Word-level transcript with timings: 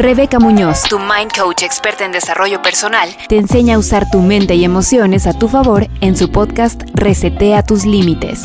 Rebeca 0.00 0.38
Muñoz, 0.38 0.84
tu 0.84 0.98
mind 0.98 1.30
coach 1.38 1.62
experta 1.62 2.06
en 2.06 2.12
desarrollo 2.12 2.62
personal, 2.62 3.10
te 3.28 3.36
enseña 3.36 3.74
a 3.74 3.78
usar 3.78 4.10
tu 4.10 4.20
mente 4.20 4.54
y 4.54 4.64
emociones 4.64 5.26
a 5.26 5.34
tu 5.34 5.46
favor 5.46 5.88
en 6.00 6.16
su 6.16 6.32
podcast 6.32 6.84
Resetea 6.94 7.62
tus 7.64 7.84
límites. 7.84 8.42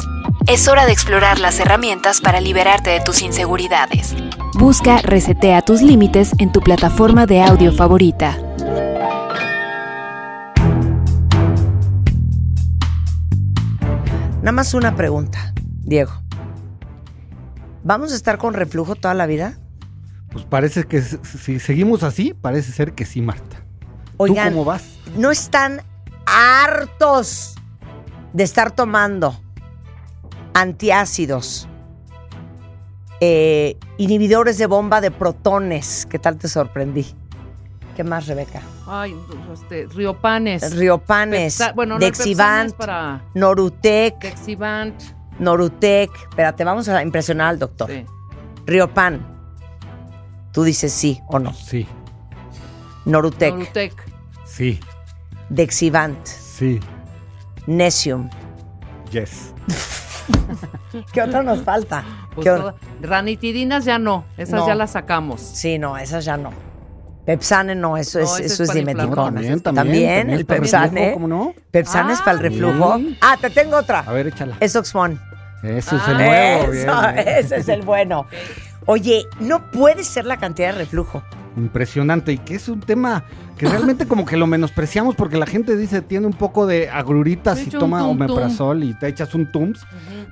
Es 0.47 0.67
hora 0.67 0.85
de 0.85 0.91
explorar 0.91 1.39
las 1.39 1.57
herramientas 1.61 2.19
para 2.19 2.41
liberarte 2.41 2.89
de 2.89 2.99
tus 2.99 3.21
inseguridades. 3.21 4.13
Busca 4.55 4.97
Resetea 4.97 5.61
tus 5.61 5.81
límites 5.81 6.33
en 6.39 6.51
tu 6.51 6.59
plataforma 6.59 7.25
de 7.25 7.41
audio 7.41 7.71
favorita. 7.71 8.37
Nada 14.39 14.51
más 14.51 14.73
una 14.73 14.93
pregunta, 14.97 15.53
Diego. 15.83 16.11
¿Vamos 17.85 18.11
a 18.11 18.15
estar 18.15 18.37
con 18.37 18.53
reflujo 18.55 18.95
toda 18.95 19.13
la 19.13 19.25
vida? 19.25 19.57
Pues 20.35 20.43
parece 20.43 20.83
que 20.83 21.01
si 21.01 21.61
seguimos 21.61 22.03
así, 22.03 22.33
parece 22.33 22.73
ser 22.73 22.91
que 22.91 23.05
sí, 23.05 23.21
Marta. 23.21 23.63
Oigan, 24.17 24.49
¿Tú 24.49 24.55
cómo 24.55 24.65
vas? 24.65 24.83
¿no 25.15 25.31
están 25.31 25.81
hartos 26.25 27.55
de 28.33 28.43
estar 28.43 28.71
tomando 28.71 29.39
antiácidos, 30.53 31.69
eh, 33.21 33.77
inhibidores 33.97 34.57
de 34.57 34.65
bomba 34.65 34.99
de 34.99 35.09
protones? 35.09 36.05
¿Qué 36.09 36.19
tal 36.19 36.35
te 36.37 36.49
sorprendí? 36.49 37.15
¿Qué 37.95 38.03
más, 38.03 38.27
Rebeca? 38.27 38.61
Ay, 38.87 39.15
este, 39.53 39.87
Riopanes. 39.95 40.75
Riopanes, 40.75 41.57
Pepsa- 41.61 41.73
bueno, 41.73 41.93
no, 41.93 41.99
Dexivant, 42.01 42.73
para 42.75 43.23
Norutec, 43.35 44.19
Dexivant. 44.21 45.01
Norutec. 45.39 46.11
Espérate, 46.29 46.65
vamos 46.65 46.89
a 46.89 47.01
impresionar 47.01 47.47
al 47.47 47.59
doctor. 47.59 47.89
Sí. 47.89 48.05
Riopan. 48.65 49.33
Tú 50.55 50.63
dices 50.63 50.91
sí 50.91 51.21
o 51.27 51.37
no. 51.37 51.53
Sí, 51.53 51.85
Norutec, 53.05 53.53
Norutec. 53.53 53.93
sí, 54.45 54.79
Dexivant, 55.49 56.25
sí, 56.25 56.79
Nesium. 57.67 58.29
yes. 59.11 59.53
¿Qué 61.13 61.21
otro 61.21 61.43
nos 61.43 61.61
falta? 61.61 62.03
Pues 62.33 62.45
¿Qué 62.45 62.51
o- 62.51 62.57
toda- 62.57 62.75
Ranitidinas 63.01 63.85
ya 63.85 63.99
no, 63.99 64.25
esas 64.37 64.61
No. 64.61 64.67
ya 64.67 64.75
las 64.75 64.91
sacamos. 64.91 65.41
Sí, 65.41 65.77
no, 65.77 65.97
esas 65.97 66.25
ya 66.25 66.37
no. 66.37 66.51
Pepsane 67.25 67.75
no, 67.75 67.97
eso 67.97 68.19
es, 68.19 68.29
No, 68.29 68.35
ese 68.37 68.45
eso 68.45 68.63
es 68.63 68.69
es 68.69 68.75
dimeticona. 68.75 69.15
También, 69.25 69.59
también. 69.59 69.85
También, 69.85 70.29
el 70.29 70.39
es 70.41 70.45
Pepsane. 70.45 70.87
reflujo, 70.89 71.13
¿Cómo 71.15 71.27
no? 71.27 71.53
Pepsane 71.71 72.13
es 72.13 72.19
Ah, 72.19 72.23
para 72.25 72.37
el 72.37 72.43
reflujo. 72.43 72.97
sí. 72.97 73.17
Ah, 73.21 73.35
te 73.41 73.49
tengo 73.49 73.77
otra. 73.77 73.99
A 73.99 74.11
ver, 74.13 74.27
échala. 74.27 74.55
Es 74.59 74.75
Oxmon. 74.75 75.19
Eso 75.63 75.95
es 75.95 76.01
Ah. 76.05 76.11
el 76.11 76.17
nuevo. 76.17 76.71
bien, 76.71 76.87
Eso, 76.89 77.01
bien. 77.01 77.27
ese 77.27 77.55
es 77.57 77.67
el 77.69 77.81
bueno. 77.81 78.27
Oye, 78.85 79.25
no 79.39 79.71
puede 79.71 80.03
ser 80.03 80.25
la 80.25 80.37
cantidad 80.37 80.71
de 80.71 80.79
reflujo. 80.79 81.23
Impresionante. 81.57 82.33
Y 82.33 82.37
que 82.37 82.55
es 82.55 82.67
un 82.69 82.81
tema 82.81 83.23
que 83.57 83.67
realmente 83.67 84.07
como 84.07 84.25
que 84.25 84.37
lo 84.37 84.47
menospreciamos 84.47 85.15
porque 85.15 85.37
la 85.37 85.45
gente 85.45 85.75
dice 85.77 86.01
tiene 86.01 86.27
un 86.27 86.33
poco 86.33 86.67
de 86.67 86.89
agruritas 86.89 87.65
y 87.65 87.69
toma 87.69 88.03
un 88.03 88.17
tum, 88.17 88.27
tum. 88.27 88.35
omeprazol 88.37 88.83
y 88.83 88.93
te 88.93 89.07
echas 89.07 89.33
un 89.33 89.51
tums. 89.51 89.85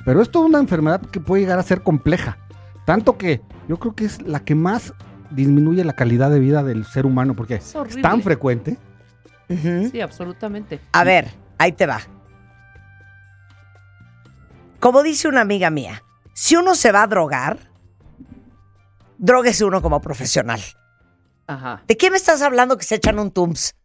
Pero 0.05 0.21
es 0.21 0.29
toda 0.29 0.45
una 0.45 0.59
enfermedad 0.59 1.01
que 1.01 1.19
puede 1.19 1.43
llegar 1.43 1.59
a 1.59 1.63
ser 1.63 1.81
compleja. 1.81 2.37
Tanto 2.85 3.17
que 3.17 3.41
yo 3.67 3.77
creo 3.79 3.95
que 3.95 4.05
es 4.05 4.21
la 4.21 4.41
que 4.41 4.55
más 4.55 4.93
disminuye 5.31 5.83
la 5.83 5.93
calidad 5.93 6.29
de 6.29 6.39
vida 6.39 6.63
del 6.63 6.85
ser 6.85 7.05
humano 7.05 7.35
porque 7.35 7.55
es, 7.55 7.75
tan 8.01 8.21
frecuente. 8.21 8.77
Sí, 9.91 10.01
absolutamente. 10.01 10.79
A 10.91 11.03
ver, 11.03 11.31
ahí 11.57 11.71
te 11.71 11.85
va. 11.85 12.01
Como 14.79 15.01
dice 15.01 15.27
una 15.27 15.41
amiga 15.41 15.69
mía, 15.69 16.03
si 16.33 16.55
uno 16.55 16.75
se 16.75 16.91
va 16.91 17.03
a 17.03 17.07
drogar, 17.07 17.72
droguese 19.23 19.63
uno 19.63 19.81
como 19.81 20.01
profesional. 20.01 20.61
Ajá. 21.47 21.83
¿De 21.87 21.97
qué 21.97 22.11
me 22.11 22.17
estás 22.17 22.41
hablando 22.41 22.77
que 22.77 22.83
se 22.83 22.95
echan 22.95 23.19
un 23.19 23.31
Tums? 23.31 23.75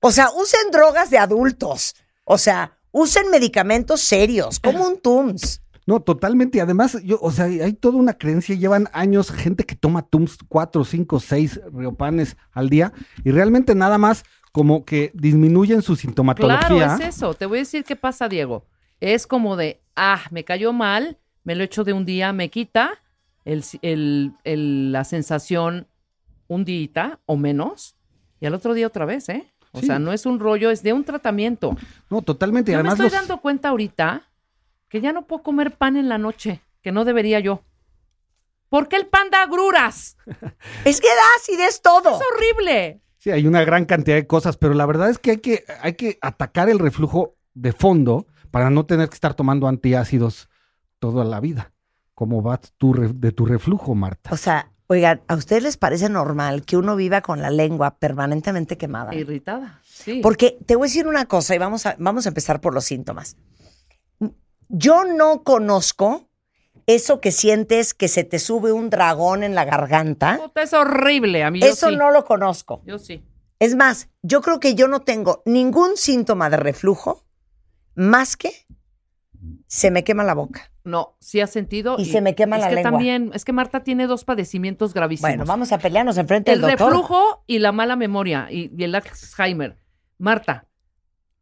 O 0.00 0.12
sea, 0.12 0.28
usen 0.36 0.70
drogas 0.70 1.08
de 1.08 1.16
adultos. 1.16 1.94
O 2.24 2.36
sea, 2.36 2.78
usen 2.90 3.30
medicamentos 3.30 4.02
serios, 4.02 4.60
como 4.60 4.86
un 4.86 5.00
Tums. 5.00 5.62
No, 5.86 6.00
totalmente. 6.00 6.58
Y 6.58 6.60
además, 6.60 6.98
yo, 7.02 7.18
o 7.22 7.30
sea, 7.30 7.46
hay 7.46 7.72
toda 7.72 7.96
una 7.96 8.12
creencia, 8.12 8.54
llevan 8.54 8.88
años 8.92 9.30
gente 9.30 9.64
que 9.64 9.76
toma 9.76 10.02
Tums 10.02 10.36
4, 10.46 10.84
5, 10.84 11.20
6 11.20 11.60
riopanes 11.72 12.36
al 12.52 12.68
día 12.68 12.92
y 13.24 13.30
realmente 13.30 13.74
nada 13.74 13.96
más 13.96 14.24
como 14.52 14.84
que 14.84 15.10
disminuyen 15.14 15.80
su 15.80 15.96
sintomatología. 15.96 16.68
Claro, 16.68 17.02
es 17.02 17.16
eso. 17.16 17.32
Te 17.32 17.46
voy 17.46 17.58
a 17.58 17.62
decir 17.62 17.84
qué 17.84 17.96
pasa, 17.96 18.28
Diego. 18.28 18.66
Es 19.00 19.26
como 19.26 19.56
de, 19.56 19.82
ah, 19.96 20.20
me 20.30 20.44
cayó 20.44 20.74
mal, 20.74 21.18
me 21.44 21.54
lo 21.54 21.64
echo 21.64 21.82
de 21.82 21.94
un 21.94 22.04
día, 22.04 22.34
me 22.34 22.50
quita 22.50 23.00
el, 23.44 23.64
el- 23.82 24.32
el- 24.44 24.92
la 24.92 25.04
sensación 25.04 25.86
un 26.48 26.64
día 26.64 27.20
o 27.26 27.36
menos, 27.36 27.96
y 28.40 28.46
al 28.46 28.54
otro 28.54 28.74
día 28.74 28.86
otra 28.86 29.04
vez, 29.04 29.28
¿eh? 29.28 29.50
O 29.72 29.80
Sí. 29.80 29.86
sea, 29.86 29.98
no 29.98 30.12
es 30.12 30.24
un 30.26 30.38
rollo, 30.38 30.70
es 30.70 30.82
de 30.82 30.92
un 30.92 31.04
tratamiento. 31.04 31.76
No, 32.10 32.22
totalmente. 32.22 32.70
Yo 32.72 32.82
me 32.82 32.88
estoy 32.90 33.04
los- 33.06 33.12
dando 33.12 33.40
cuenta 33.40 33.70
ahorita 33.70 34.22
que 34.88 35.00
ya 35.00 35.12
no 35.12 35.26
puedo 35.26 35.42
comer 35.42 35.72
pan 35.76 35.96
en 35.96 36.08
la 36.08 36.18
noche, 36.18 36.60
que 36.80 36.92
no 36.92 37.04
debería 37.04 37.40
yo. 37.40 37.62
¿Por 38.68 38.88
qué 38.88 38.96
el 38.96 39.06
pan 39.06 39.30
da 39.30 39.42
agruras? 39.42 40.16
Es 40.84 41.00
que 41.00 41.08
da 41.08 41.22
acidez 41.38 41.80
todo. 41.82 42.10
Es 42.16 42.20
horrible. 42.34 43.00
Sí, 43.18 43.30
hay 43.30 43.46
una 43.46 43.64
gran 43.64 43.84
cantidad 43.86 44.16
de 44.16 44.26
cosas, 44.26 44.56
pero 44.56 44.74
la 44.74 44.84
verdad 44.86 45.08
es 45.10 45.18
que 45.18 45.32
hay 45.32 45.38
que, 45.38 45.64
hay 45.80 45.94
que 45.94 46.18
atacar 46.20 46.68
el 46.68 46.78
reflujo 46.78 47.36
de 47.54 47.72
fondo 47.72 48.26
para 48.50 48.70
no 48.70 48.84
tener 48.86 49.08
que 49.08 49.14
estar 49.14 49.34
tomando 49.34 49.66
antiácidos 49.66 50.48
toda 50.98 51.24
la 51.24 51.40
vida. 51.40 51.72
¿Cómo 52.14 52.42
va 52.42 52.60
tu 52.78 52.92
re- 52.92 53.12
de 53.12 53.32
tu 53.32 53.44
reflujo, 53.46 53.94
Marta? 53.94 54.30
O 54.32 54.36
sea, 54.36 54.70
oigan, 54.86 55.22
¿a 55.28 55.34
ustedes 55.34 55.62
les 55.62 55.76
parece 55.76 56.08
normal 56.08 56.64
que 56.64 56.76
uno 56.76 56.94
viva 56.96 57.20
con 57.22 57.40
la 57.42 57.50
lengua 57.50 57.96
permanentemente 57.98 58.76
quemada? 58.78 59.14
Irritada. 59.14 59.80
Sí. 59.84 60.20
Porque 60.22 60.56
te 60.66 60.76
voy 60.76 60.86
a 60.86 60.88
decir 60.88 61.06
una 61.06 61.26
cosa 61.26 61.54
y 61.54 61.58
vamos 61.58 61.86
a, 61.86 61.96
vamos 61.98 62.26
a 62.26 62.28
empezar 62.28 62.60
por 62.60 62.72
los 62.74 62.84
síntomas. 62.84 63.36
Yo 64.68 65.04
no 65.04 65.42
conozco 65.42 66.28
eso 66.86 67.20
que 67.20 67.32
sientes 67.32 67.94
que 67.94 68.08
se 68.08 68.24
te 68.24 68.38
sube 68.38 68.72
un 68.72 68.90
dragón 68.90 69.42
en 69.42 69.54
la 69.54 69.64
garganta. 69.64 70.38
Puta, 70.40 70.62
es 70.62 70.72
horrible, 70.72 71.42
a 71.44 71.50
mí 71.50 71.60
Eso 71.62 71.88
sí. 71.90 71.96
no 71.96 72.10
lo 72.10 72.24
conozco. 72.24 72.82
Yo 72.86 72.98
sí. 72.98 73.24
Es 73.58 73.74
más, 73.76 74.08
yo 74.22 74.42
creo 74.42 74.60
que 74.60 74.74
yo 74.74 74.88
no 74.88 75.00
tengo 75.00 75.42
ningún 75.46 75.96
síntoma 75.96 76.50
de 76.50 76.56
reflujo 76.58 77.24
más 77.94 78.36
que 78.36 78.50
se 79.74 79.90
me 79.90 80.04
quema 80.04 80.22
la 80.22 80.34
boca. 80.34 80.70
No, 80.84 81.16
sí 81.18 81.40
has 81.40 81.50
sentido. 81.50 81.96
Y 81.98 82.04
se 82.04 82.20
me 82.20 82.36
quema 82.36 82.58
la 82.58 82.68
que 82.68 82.76
lengua. 82.76 82.92
también, 82.92 83.32
es 83.34 83.44
que 83.44 83.52
Marta 83.52 83.82
tiene 83.82 84.06
dos 84.06 84.24
padecimienos 84.24 84.94
gravísimos. 84.94 85.28
Bueno, 85.28 85.44
vamos 85.44 85.72
a 85.72 85.78
pelearnos 85.78 86.16
enfrente 86.16 86.52
El 86.52 86.60
del 86.60 86.70
doctor. 86.70 86.90
reflujo 86.92 87.42
y 87.48 87.58
la 87.58 87.72
mala 87.72 87.96
memoria 87.96 88.46
y, 88.52 88.70
y 88.76 88.84
el 88.84 88.94
Alzheimer. 88.94 89.76
Marta, 90.16 90.68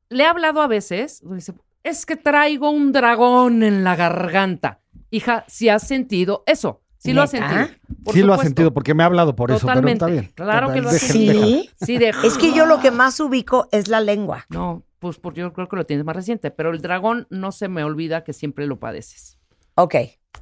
le 0.09 0.25
he 0.25 0.27
hablado 0.27 0.63
a 0.63 0.67
veces, 0.67 1.21
dice, 1.31 1.53
es 1.83 2.07
que 2.07 2.17
traigo 2.17 2.71
un 2.71 2.91
dragón 2.93 3.63
en 3.63 3.85
la 3.85 3.97
garganta. 3.97 4.81
Hija, 5.11 5.45
si 5.47 5.69
has 5.69 5.87
sentido 5.87 6.43
eso. 6.47 6.81
Sí 6.97 7.13
lo 7.13 7.21
has 7.21 7.35
¿Neta? 7.35 7.49
sentido. 7.67 7.79
por 8.05 8.15
sí 8.15 8.23
lo 8.23 8.33
ha 8.33 8.39
sento 8.39 8.73
porque 8.73 8.95
me 8.95 9.03
ha 9.03 9.07
hablado 9.07 9.37
por 9.37 9.51
eso, 9.51 9.67
pero 9.67 9.81
Totalmente. 9.81 10.05
está 10.05 10.07
bien. 10.07 10.33
Claro 10.35 10.73
que 10.73 10.81
lo 10.81 10.89
ha 10.89 10.93
sentido. 10.93 11.45
Sí. 11.45 11.71
Sí, 11.85 11.99
de... 11.99 12.15
Es 12.25 12.39
que 12.39 12.55
yo 12.55 12.65
lo 12.65 12.81
que 12.81 12.91
más 12.93 13.21
ubico 13.21 13.69
es 13.73 13.89
la 13.89 14.01
lengua. 14.01 14.47
No, 14.49 14.85
pues 15.03 15.19
porque 15.19 15.41
yo 15.41 15.53
creo 15.53 15.69
que 15.69 15.75
lo 15.75 15.85
tienes 15.85 16.07
más 16.07 16.15
reciente, 16.15 16.53
pero 16.53 16.71
el 16.71 16.81
dragón 16.81 17.27
no 17.29 17.51
se 17.51 17.67
me 17.69 17.83
olvida 17.83 18.23
que 18.23 18.33
siempre 18.33 18.69
lo 18.69 18.79
padeces. 18.79 19.37
Ok, 19.75 19.97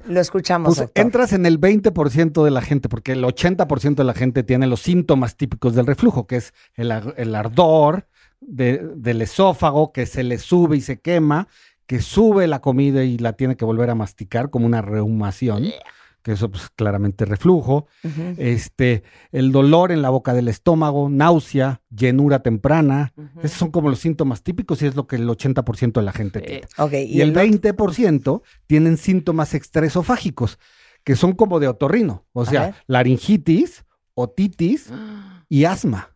lo 0.07 0.19
escuchamos, 0.21 0.77
Pues 0.77 0.91
entras 0.93 1.33
en 1.33 1.47
el 1.47 1.59
20% 1.59 2.43
de 2.43 2.51
la 2.51 2.61
gente, 2.61 2.87
porque 2.87 3.13
el 3.13 3.23
80% 3.23 3.95
de 3.95 4.03
la 4.03 4.13
gente 4.13 4.43
tiene 4.43 4.67
los 4.67 4.81
síntomas 4.81 5.35
típicos 5.35 5.73
del 5.73 5.87
reflujo, 5.87 6.27
que 6.27 6.35
es 6.35 6.53
el, 6.75 6.91
el 7.17 7.33
ardor 7.33 8.07
de- 8.39 8.77
del 8.95 9.23
esófago, 9.23 9.91
que 9.91 10.05
se 10.05 10.21
le 10.23 10.37
sube 10.37 10.77
y 10.77 10.81
se 10.81 10.99
quema, 10.99 11.47
que 11.87 11.99
sube 11.99 12.45
la 12.47 12.59
comida 12.61 13.03
y 13.03 13.17
la 13.17 13.33
tiene 13.33 13.55
que 13.57 13.65
volver 13.65 13.89
a 13.89 13.95
masticar 13.95 14.51
como 14.51 14.67
una 14.67 14.81
reumación, 14.83 15.65
que 16.21 16.33
eso 16.33 16.49
pues 16.49 16.69
claramente 16.75 17.25
reflujo. 17.25 17.87
Este, 18.37 19.03
el 19.31 19.51
dolor 19.51 19.91
en 19.91 20.01
la 20.01 20.09
boca 20.09 20.33
del 20.33 20.47
estómago, 20.47 21.09
náusea, 21.09 21.81
llenura 21.89 22.43
temprana. 22.43 23.13
Esos 23.43 23.57
son 23.57 23.71
como 23.71 23.89
los 23.89 23.99
síntomas 23.99 24.43
típicos 24.43 24.81
y 24.81 24.87
es 24.87 24.95
lo 24.95 25.07
que 25.07 25.15
el 25.15 25.27
80% 25.27 25.93
de 25.93 26.01
la 26.01 26.11
gente 26.11 26.41
tiene. 26.41 26.67
Y, 27.07 27.21
el 27.21 27.33
20% 27.33 28.41
tienen 28.67 28.97
síntomas 28.97 29.53
extraesofágicos, 29.53 30.59
que 31.03 31.15
son 31.15 31.33
como 31.33 31.59
de 31.59 31.67
otorrino, 31.67 32.25
o 32.33 32.45
sea, 32.45 32.75
laringitis 32.87 33.83
otitis 34.13 34.91
y 35.49 35.65
asma. 35.65 36.15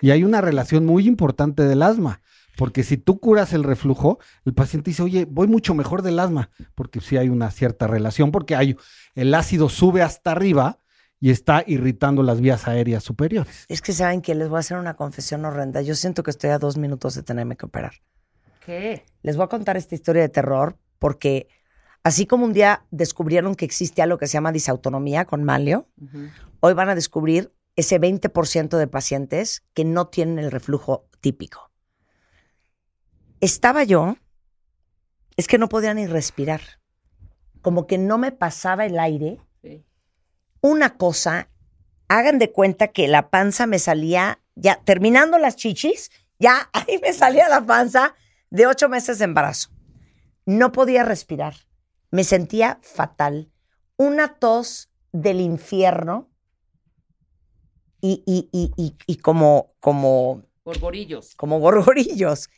Y 0.00 0.10
hay 0.10 0.24
una 0.24 0.40
relación 0.40 0.86
muy 0.86 1.06
importante 1.06 1.64
del 1.64 1.82
asma. 1.82 2.20
Porque 2.60 2.84
si 2.84 2.98
tú 2.98 3.20
curas 3.20 3.54
el 3.54 3.64
reflujo, 3.64 4.18
el 4.44 4.52
paciente 4.52 4.90
dice, 4.90 5.02
oye, 5.02 5.24
voy 5.24 5.48
mucho 5.48 5.74
mejor 5.74 6.02
del 6.02 6.18
asma, 6.18 6.50
porque 6.74 7.00
sí 7.00 7.16
hay 7.16 7.30
una 7.30 7.50
cierta 7.50 7.86
relación, 7.86 8.32
porque 8.32 8.54
hay, 8.54 8.76
el 9.14 9.32
ácido 9.32 9.70
sube 9.70 10.02
hasta 10.02 10.32
arriba 10.32 10.78
y 11.18 11.30
está 11.30 11.64
irritando 11.66 12.22
las 12.22 12.42
vías 12.42 12.68
aéreas 12.68 13.02
superiores. 13.02 13.64
Es 13.68 13.80
que 13.80 13.94
saben 13.94 14.20
que 14.20 14.34
les 14.34 14.50
voy 14.50 14.58
a 14.58 14.60
hacer 14.60 14.76
una 14.76 14.92
confesión 14.92 15.46
horrenda. 15.46 15.80
Yo 15.80 15.94
siento 15.94 16.22
que 16.22 16.30
estoy 16.30 16.50
a 16.50 16.58
dos 16.58 16.76
minutos 16.76 17.14
de 17.14 17.22
tenerme 17.22 17.56
que 17.56 17.64
operar. 17.64 17.92
¿Qué? 18.66 19.06
Les 19.22 19.36
voy 19.36 19.44
a 19.46 19.48
contar 19.48 19.78
esta 19.78 19.94
historia 19.94 20.20
de 20.20 20.28
terror 20.28 20.76
porque 20.98 21.48
así 22.02 22.26
como 22.26 22.44
un 22.44 22.52
día 22.52 22.84
descubrieron 22.90 23.54
que 23.54 23.64
existe 23.64 24.02
algo 24.02 24.18
que 24.18 24.26
se 24.26 24.34
llama 24.34 24.52
disautonomía 24.52 25.24
con 25.24 25.44
Malio, 25.44 25.88
hoy 26.60 26.74
van 26.74 26.90
a 26.90 26.94
descubrir 26.94 27.54
ese 27.74 27.98
20% 27.98 28.76
de 28.76 28.86
pacientes 28.86 29.62
que 29.72 29.86
no 29.86 30.08
tienen 30.08 30.38
el 30.38 30.50
reflujo 30.50 31.08
típico. 31.22 31.69
Estaba 33.40 33.84
yo, 33.84 34.16
es 35.36 35.46
que 35.46 35.58
no 35.58 35.68
podía 35.68 35.94
ni 35.94 36.06
respirar, 36.06 36.60
como 37.62 37.86
que 37.86 37.96
no 37.98 38.18
me 38.18 38.32
pasaba 38.32 38.84
el 38.84 38.98
aire. 38.98 39.40
Sí. 39.62 39.84
Una 40.60 40.96
cosa, 40.96 41.48
hagan 42.08 42.38
de 42.38 42.52
cuenta 42.52 42.88
que 42.88 43.08
la 43.08 43.30
panza 43.30 43.66
me 43.66 43.78
salía, 43.78 44.40
ya 44.56 44.82
terminando 44.84 45.38
las 45.38 45.56
chichis, 45.56 46.10
ya 46.38 46.68
ahí 46.74 46.98
me 47.00 47.12
salía 47.12 47.48
la 47.48 47.64
panza 47.64 48.14
de 48.50 48.66
ocho 48.66 48.88
meses 48.88 49.18
de 49.18 49.24
embarazo. 49.24 49.70
No 50.44 50.72
podía 50.72 51.04
respirar, 51.04 51.54
me 52.10 52.24
sentía 52.24 52.78
fatal, 52.82 53.50
una 53.96 54.34
tos 54.34 54.90
del 55.12 55.40
infierno 55.40 56.28
y, 58.02 58.22
y, 58.26 58.48
y, 58.52 58.96
y, 59.06 59.16
como, 59.16 59.74
como, 59.80 60.42
Gorgorillos. 60.64 61.34
como 61.36 61.58
gorgorillos. 61.60 62.48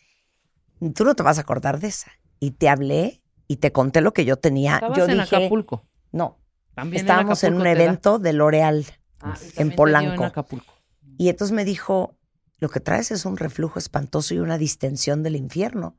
Tú 0.94 1.04
no 1.04 1.14
te 1.14 1.22
vas 1.22 1.38
a 1.38 1.42
acordar 1.42 1.78
de 1.80 1.88
esa. 1.88 2.10
Y 2.40 2.52
te 2.52 2.68
hablé 2.68 3.22
y 3.46 3.56
te 3.56 3.72
conté 3.72 4.00
lo 4.00 4.12
que 4.12 4.24
yo 4.24 4.36
tenía. 4.36 4.74
Estabas 4.74 4.98
yo 4.98 5.04
en 5.04 5.18
dije, 5.18 5.36
Acapulco. 5.36 5.86
no, 6.10 6.38
También 6.74 7.02
estábamos 7.02 7.42
en 7.44 7.54
un 7.54 7.60
Acapulco 7.60 7.74
te 7.74 7.78
da. 7.78 7.84
evento 7.84 8.18
de 8.18 8.32
L'Oreal. 8.32 8.86
Ah, 9.20 9.34
en 9.56 9.70
Polanco. 9.74 10.22
En 10.22 10.28
Acapulco. 10.28 10.74
Y 11.18 11.28
entonces 11.28 11.54
me 11.54 11.64
dijo, 11.64 12.16
lo 12.58 12.68
que 12.68 12.80
traes 12.80 13.10
es 13.12 13.24
un 13.24 13.36
reflujo 13.36 13.78
espantoso 13.78 14.34
y 14.34 14.38
una 14.40 14.58
distensión 14.58 15.22
del 15.22 15.36
infierno. 15.36 15.98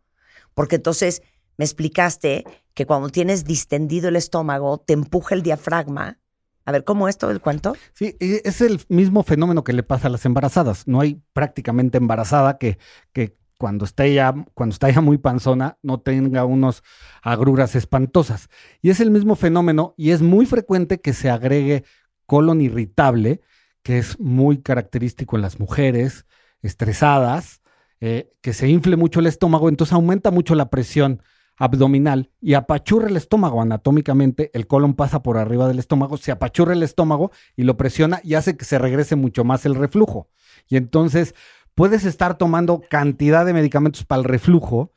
Porque 0.53 0.75
entonces 0.75 1.21
me 1.57 1.65
explicaste 1.65 2.43
que 2.73 2.85
cuando 2.85 3.09
tienes 3.09 3.45
distendido 3.45 4.09
el 4.09 4.15
estómago, 4.15 4.79
te 4.79 4.93
empuja 4.93 5.35
el 5.35 5.43
diafragma. 5.43 6.19
A 6.65 6.71
ver, 6.71 6.83
¿cómo 6.83 7.07
es 7.07 7.17
todo 7.17 7.31
el 7.31 7.41
cuento? 7.41 7.75
Sí, 7.93 8.15
y 8.19 8.47
es 8.47 8.61
el 8.61 8.81
mismo 8.89 9.23
fenómeno 9.23 9.63
que 9.63 9.73
le 9.73 9.83
pasa 9.83 10.07
a 10.07 10.09
las 10.09 10.25
embarazadas. 10.25 10.87
No 10.87 11.01
hay 11.01 11.21
prácticamente 11.33 11.97
embarazada 11.97 12.57
que, 12.57 12.77
que 13.11 13.37
cuando 13.63 13.85
está 13.85 14.05
ya, 14.05 14.35
cuando 14.55 14.73
está 14.73 14.89
ya 14.89 14.99
muy 14.99 15.17
panzona, 15.17 15.77
no 15.83 16.01
tenga 16.01 16.43
unos 16.43 16.83
agruras 17.21 17.75
espantosas. 17.75 18.49
Y 18.81 18.89
es 18.89 18.99
el 18.99 19.09
mismo 19.09 19.37
fenómeno 19.37 19.93
y 19.95 20.11
es 20.11 20.21
muy 20.21 20.45
frecuente 20.45 20.99
que 20.99 21.13
se 21.13 21.29
agregue 21.29 21.85
colon 22.25 22.59
irritable, 22.59 23.39
que 23.81 23.99
es 23.99 24.19
muy 24.19 24.57
característico 24.57 25.37
en 25.37 25.43
las 25.43 25.61
mujeres 25.61 26.25
estresadas, 26.61 27.61
eh, 28.01 28.33
que 28.41 28.51
se 28.51 28.67
infle 28.67 28.97
mucho 28.97 29.21
el 29.21 29.27
estómago, 29.27 29.69
entonces 29.69 29.93
aumenta 29.93 30.29
mucho 30.29 30.55
la 30.55 30.69
presión 30.69 31.23
abdominal 31.55 32.31
y 32.41 32.55
apachurra 32.55 33.07
el 33.07 33.15
estómago 33.15 33.61
anatómicamente, 33.61 34.51
el 34.53 34.67
colon 34.67 34.93
pasa 34.93 35.23
por 35.23 35.37
arriba 35.37 35.69
del 35.69 35.79
estómago, 35.79 36.17
se 36.17 36.33
apachurra 36.33 36.73
el 36.73 36.83
estómago 36.83 37.31
y 37.55 37.63
lo 37.63 37.77
presiona 37.77 38.19
y 38.25 38.33
hace 38.33 38.57
que 38.57 38.65
se 38.65 38.77
regrese 38.77 39.15
mucho 39.15 39.45
más 39.45 39.65
el 39.65 39.75
reflujo. 39.75 40.27
Y 40.67 40.75
entonces 40.75 41.33
puedes 41.75 42.05
estar 42.05 42.37
tomando 42.37 42.81
cantidad 42.89 43.45
de 43.45 43.53
medicamentos 43.53 44.05
para 44.05 44.19
el 44.19 44.25
reflujo, 44.25 44.91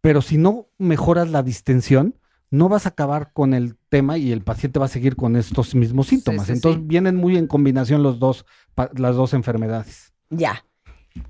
pero 0.00 0.22
si 0.22 0.36
no 0.36 0.68
mejoras 0.78 1.30
la 1.30 1.42
distensión, 1.42 2.18
no 2.50 2.68
vas 2.68 2.86
a 2.86 2.90
acabar 2.90 3.32
con 3.32 3.52
el 3.52 3.76
tema 3.88 4.16
y 4.16 4.30
el 4.32 4.42
paciente 4.42 4.78
va 4.78 4.86
a 4.86 4.88
seguir 4.88 5.16
con 5.16 5.36
estos 5.36 5.74
mismos 5.74 6.08
síntomas. 6.08 6.46
sí, 6.46 6.52
entonces 6.52 6.80
sí. 6.80 6.86
vienen 6.86 7.16
muy 7.16 7.36
en 7.36 7.46
combinación 7.46 8.02
los 8.02 8.18
dos, 8.18 8.46
las 8.94 9.16
dos 9.16 9.34
enfermedades. 9.34 10.12
Ya. 10.30 10.64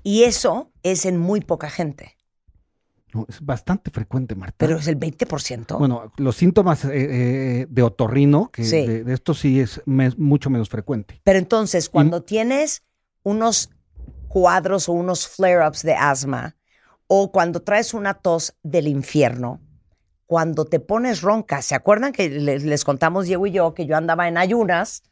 Y 0.03 0.23
eso 0.23 0.71
es 0.83 1.05
en 1.05 1.17
muy 1.17 1.41
poca 1.41 1.69
gente. 1.69 2.15
No, 3.13 3.25
es 3.29 3.39
bastante 3.39 3.91
frecuente, 3.91 4.35
Marta. 4.35 4.55
Pero 4.57 4.77
es 4.77 4.87
el 4.87 4.99
20%. 4.99 5.77
Bueno, 5.77 6.11
los 6.17 6.35
síntomas 6.35 6.83
eh, 6.85 6.89
eh, 6.93 7.67
de 7.69 7.81
otorrino, 7.81 8.51
que 8.51 8.63
de, 8.63 9.03
de 9.03 9.13
esto 9.13 9.33
sí 9.33 9.61
es 9.61 9.81
mucho 9.85 10.49
menos 10.49 10.69
frecuente. 10.69 11.21
Pero 11.23 11.39
entonces, 11.39 11.87
cuando 11.89 12.23
tienes 12.23 12.83
unos 13.23 13.69
cuadros 14.35 14.89
o 14.89 14.91
unos 14.91 15.29
flare-ups 15.29 15.81
de 15.81 15.93
asma, 15.93 16.57
o 17.07 17.31
cuando 17.31 17.61
traes 17.61 17.93
una 17.93 18.15
tos 18.15 18.53
del 18.63 18.89
infierno, 18.89 19.61
cuando 20.25 20.65
te 20.65 20.81
pones 20.81 21.21
ronca, 21.21 21.61
¿se 21.61 21.73
acuerdan 21.73 22.11
que 22.11 22.27
les, 22.29 22.65
les 22.65 22.83
contamos 22.83 23.27
Diego 23.27 23.47
y 23.47 23.51
yo 23.51 23.73
que 23.73 23.85
yo 23.85 23.95
andaba 23.95 24.27
en 24.27 24.37
ayunas, 24.37 25.03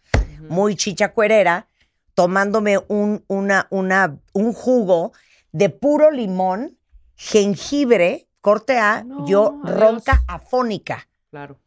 muy 0.50 0.76
chichacuerera, 0.76 1.68
tomándome 2.16 2.80
un, 2.90 3.24
una, 3.30 3.68
una, 3.70 4.20
un 4.34 4.52
jugo 4.52 5.14
de 5.54 5.70
puro 5.70 6.12
limón, 6.12 6.78
jengibre, 7.16 8.28
corte 8.42 8.78
A, 8.78 9.06
No, 9.06 9.26
yo 9.26 9.58
adiós. 9.64 9.80
ronca 9.80 10.22
afónica. 10.28 11.08
Claro. 11.30 11.62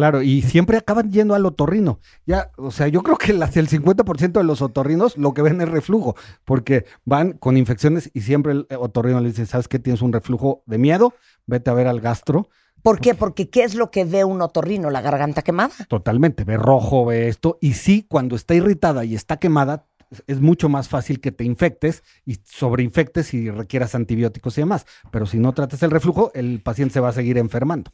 Claro, 0.00 0.22
y 0.22 0.40
siempre 0.40 0.78
acaban 0.78 1.12
yendo 1.12 1.34
al 1.34 1.44
otorrino. 1.44 2.00
Ya, 2.24 2.52
o 2.56 2.70
sea, 2.70 2.88
yo 2.88 3.02
creo 3.02 3.18
que 3.18 3.34
las- 3.34 3.54
el 3.58 3.68
50% 3.68 4.40
de 4.40 4.46
los 4.46 4.62
otorrinos 4.62 5.18
lo 5.18 5.34
que 5.34 5.42
ven 5.42 5.60
es 5.60 5.68
reflujo, 5.68 6.16
porque 6.46 6.86
van 7.04 7.32
con 7.34 7.58
infecciones 7.58 8.10
y 8.14 8.22
siempre 8.22 8.52
el 8.52 8.66
otorrino 8.78 9.20
le 9.20 9.28
dice, 9.28 9.44
¿sabes 9.44 9.68
qué? 9.68 9.78
Tienes 9.78 10.00
un 10.00 10.14
reflujo 10.14 10.62
de 10.64 10.78
miedo, 10.78 11.12
vete 11.44 11.68
a 11.68 11.74
ver 11.74 11.86
al 11.86 12.00
gastro. 12.00 12.48
¿Por 12.82 12.98
qué? 12.98 13.14
Porque 13.14 13.50
¿qué 13.50 13.62
es 13.62 13.74
lo 13.74 13.90
que 13.90 14.06
ve 14.06 14.24
un 14.24 14.40
otorrino? 14.40 14.88
La 14.88 15.02
garganta 15.02 15.42
quemada. 15.42 15.74
Totalmente, 15.86 16.44
ve 16.44 16.56
rojo, 16.56 17.04
ve 17.04 17.28
esto. 17.28 17.58
Y 17.60 17.74
sí, 17.74 18.06
cuando 18.08 18.36
está 18.36 18.54
irritada 18.54 19.04
y 19.04 19.14
está 19.14 19.36
quemada, 19.36 19.84
es 20.26 20.40
mucho 20.40 20.70
más 20.70 20.88
fácil 20.88 21.20
que 21.20 21.30
te 21.30 21.44
infectes 21.44 22.04
y 22.24 22.38
sobreinfectes 22.42 23.34
y 23.34 23.50
requieras 23.50 23.94
antibióticos 23.94 24.56
y 24.56 24.62
demás. 24.62 24.86
Pero 25.10 25.26
si 25.26 25.38
no 25.38 25.52
tratas 25.52 25.82
el 25.82 25.90
reflujo, 25.90 26.32
el 26.34 26.62
paciente 26.62 26.94
se 26.94 27.00
va 27.00 27.10
a 27.10 27.12
seguir 27.12 27.36
enfermando. 27.36 27.92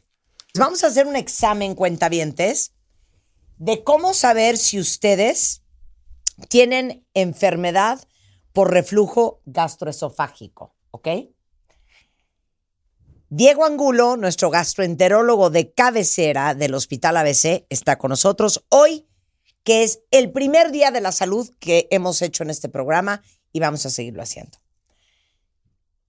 Vamos 0.57 0.83
a 0.83 0.87
hacer 0.87 1.05
un 1.05 1.15
examen, 1.15 1.75
cuentavientes, 1.75 2.73
de 3.57 3.83
cómo 3.83 4.13
saber 4.13 4.57
si 4.57 4.79
ustedes 4.79 5.61
tienen 6.49 7.05
enfermedad 7.13 8.07
por 8.53 8.71
reflujo 8.71 9.41
gastroesofágico, 9.45 10.75
¿ok? 10.91 11.07
Diego 13.29 13.65
Angulo, 13.65 14.17
nuestro 14.17 14.49
gastroenterólogo 14.49 15.49
de 15.49 15.73
cabecera 15.73 16.55
del 16.55 16.73
Hospital 16.73 17.17
ABC, 17.17 17.65
está 17.69 17.97
con 17.97 18.09
nosotros 18.09 18.65
hoy, 18.69 19.07
que 19.63 19.83
es 19.83 19.99
el 20.11 20.31
primer 20.31 20.71
día 20.71 20.91
de 20.91 21.01
la 21.01 21.11
salud 21.11 21.51
que 21.59 21.87
hemos 21.91 22.21
hecho 22.21 22.43
en 22.43 22.49
este 22.49 22.69
programa 22.69 23.21
y 23.51 23.59
vamos 23.59 23.85
a 23.85 23.89
seguirlo 23.89 24.23
haciendo. 24.23 24.57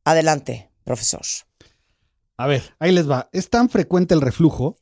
Adelante, 0.05 0.71
profesor. 0.85 1.48
A 2.39 2.47
ver, 2.47 2.77
ahí 2.79 2.93
les 2.93 3.11
va. 3.11 3.29
Es 3.33 3.51
tan 3.51 3.69
frecuente 3.69 4.15
el 4.15 4.21
reflujo, 4.21 4.79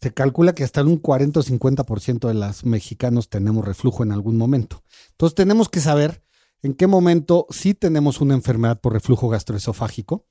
se 0.00 0.12
calcula 0.12 0.54
que 0.54 0.62
hasta 0.62 0.84
un 0.84 0.98
40 0.98 1.40
o 1.40 1.42
50% 1.42 2.28
de 2.28 2.34
los 2.34 2.66
mexicanos 2.66 3.30
tenemos 3.30 3.64
reflujo 3.64 4.02
en 4.02 4.12
algún 4.12 4.36
momento. 4.36 4.84
Entonces 5.12 5.34
tenemos 5.34 5.70
que 5.70 5.80
saber 5.80 6.22
en 6.62 6.74
qué 6.74 6.86
momento 6.86 7.46
sí 7.48 7.72
tenemos 7.72 8.20
una 8.20 8.34
enfermedad 8.34 8.78
por 8.78 8.92
reflujo 8.92 9.30
gastroesofágico 9.30 10.26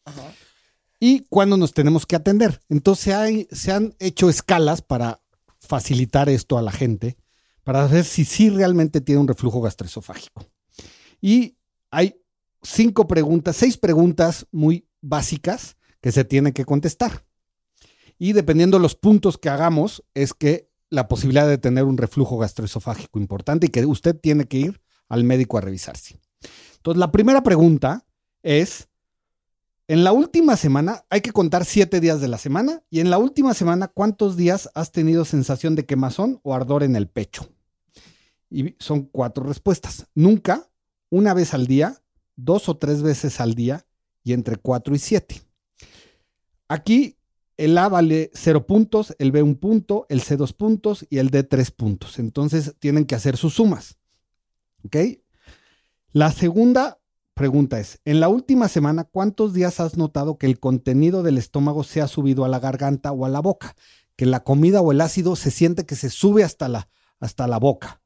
y 0.99 1.21
cuándo 1.29 1.57
nos 1.57 1.73
tenemos 1.73 2.05
que 2.05 2.15
atender. 2.15 2.61
Entonces 2.69 3.47
se 3.51 3.71
han 3.71 3.95
hecho 3.97 4.29
escalas 4.29 4.83
para 4.83 5.23
facilitar 5.59 6.29
esto 6.29 6.59
a 6.59 6.61
la 6.61 6.71
gente, 6.71 7.17
para 7.63 7.87
ver 7.87 8.05
si 8.05 8.23
sí 8.23 8.51
realmente 8.51 9.01
tiene 9.01 9.21
un 9.21 9.27
reflujo 9.27 9.61
gastroesofágico. 9.61 10.45
Y 11.19 11.57
hay 11.89 12.21
cinco 12.61 13.07
preguntas, 13.07 13.55
seis 13.55 13.77
preguntas 13.77 14.45
muy 14.51 14.87
básicas 15.01 15.75
que 16.05 16.11
se 16.11 16.23
tienen 16.23 16.53
que 16.53 16.65
contestar. 16.65 17.25
Y 18.19 18.33
dependiendo 18.33 18.77
de 18.77 18.83
los 18.83 18.93
puntos 18.93 19.39
que 19.39 19.49
hagamos, 19.49 20.05
es 20.13 20.35
que 20.35 20.69
la 20.91 21.07
posibilidad 21.07 21.47
de 21.47 21.57
tener 21.57 21.85
un 21.85 21.97
reflujo 21.97 22.37
gastroesofágico 22.37 23.17
importante 23.17 23.65
y 23.65 23.69
que 23.69 23.83
usted 23.87 24.15
tiene 24.15 24.45
que 24.45 24.57
ir 24.57 24.81
al 25.09 25.23
médico 25.23 25.57
a 25.57 25.61
revisarse. 25.61 26.19
Entonces, 26.75 26.99
la 26.99 27.11
primera 27.11 27.41
pregunta 27.41 28.05
es, 28.43 28.87
en 29.87 30.03
la 30.03 30.11
última 30.11 30.57
semana, 30.57 31.03
hay 31.09 31.21
que 31.21 31.31
contar 31.31 31.65
siete 31.65 31.99
días 31.99 32.21
de 32.21 32.27
la 32.27 32.37
semana, 32.37 32.83
y 32.91 32.99
en 32.99 33.09
la 33.09 33.17
última 33.17 33.55
semana, 33.55 33.87
¿cuántos 33.87 34.37
días 34.37 34.69
has 34.75 34.91
tenido 34.91 35.25
sensación 35.25 35.73
de 35.73 35.87
quemazón 35.87 36.39
o 36.43 36.53
ardor 36.53 36.83
en 36.83 36.95
el 36.95 37.07
pecho? 37.07 37.49
Y 38.51 38.75
son 38.77 39.05
cuatro 39.05 39.43
respuestas. 39.43 40.05
Nunca, 40.13 40.69
una 41.09 41.33
vez 41.33 41.55
al 41.55 41.65
día, 41.65 41.99
dos 42.35 42.69
o 42.69 42.77
tres 42.77 43.01
veces 43.01 43.41
al 43.41 43.55
día 43.55 43.87
y 44.23 44.33
entre 44.33 44.57
cuatro 44.57 44.93
y 44.93 44.99
siete. 44.99 45.44
Aquí 46.67 47.17
el 47.57 47.77
A 47.77 47.87
vale 47.87 48.31
cero 48.33 48.67
puntos, 48.67 49.15
el 49.19 49.31
B 49.31 49.41
un 49.41 49.55
punto, 49.55 50.05
el 50.09 50.21
C 50.21 50.35
dos 50.35 50.53
puntos 50.53 51.05
y 51.09 51.19
el 51.19 51.29
D 51.29 51.43
tres 51.43 51.71
puntos. 51.71 52.19
Entonces 52.19 52.75
tienen 52.79 53.05
que 53.05 53.15
hacer 53.15 53.37
sus 53.37 53.53
sumas. 53.53 53.97
¿Ok? 54.83 54.97
La 56.11 56.31
segunda 56.31 56.99
pregunta 57.33 57.79
es, 57.79 57.99
en 58.05 58.19
la 58.19 58.29
última 58.29 58.67
semana, 58.69 59.03
¿cuántos 59.03 59.53
días 59.53 59.79
has 59.79 59.97
notado 59.97 60.37
que 60.37 60.45
el 60.45 60.59
contenido 60.59 61.23
del 61.23 61.37
estómago 61.37 61.83
se 61.83 62.01
ha 62.01 62.07
subido 62.07 62.45
a 62.45 62.49
la 62.49 62.59
garganta 62.59 63.11
o 63.11 63.25
a 63.25 63.29
la 63.29 63.41
boca? 63.41 63.75
Que 64.15 64.25
la 64.25 64.43
comida 64.43 64.81
o 64.81 64.91
el 64.91 65.01
ácido 65.01 65.35
se 65.35 65.51
siente 65.51 65.85
que 65.85 65.95
se 65.95 66.09
sube 66.09 66.43
hasta 66.43 66.69
la, 66.69 66.89
hasta 67.19 67.47
la 67.47 67.57
boca. 67.57 68.01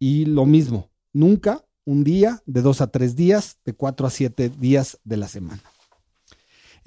Y 0.00 0.24
lo 0.24 0.46
mismo, 0.46 0.90
nunca 1.12 1.64
un 1.84 2.04
día, 2.04 2.42
de 2.46 2.62
dos 2.62 2.80
a 2.80 2.88
tres 2.88 3.16
días, 3.16 3.58
de 3.64 3.72
cuatro 3.72 4.06
a 4.06 4.10
siete 4.10 4.48
días 4.50 4.98
de 5.04 5.16
la 5.16 5.28
semana. 5.28 5.62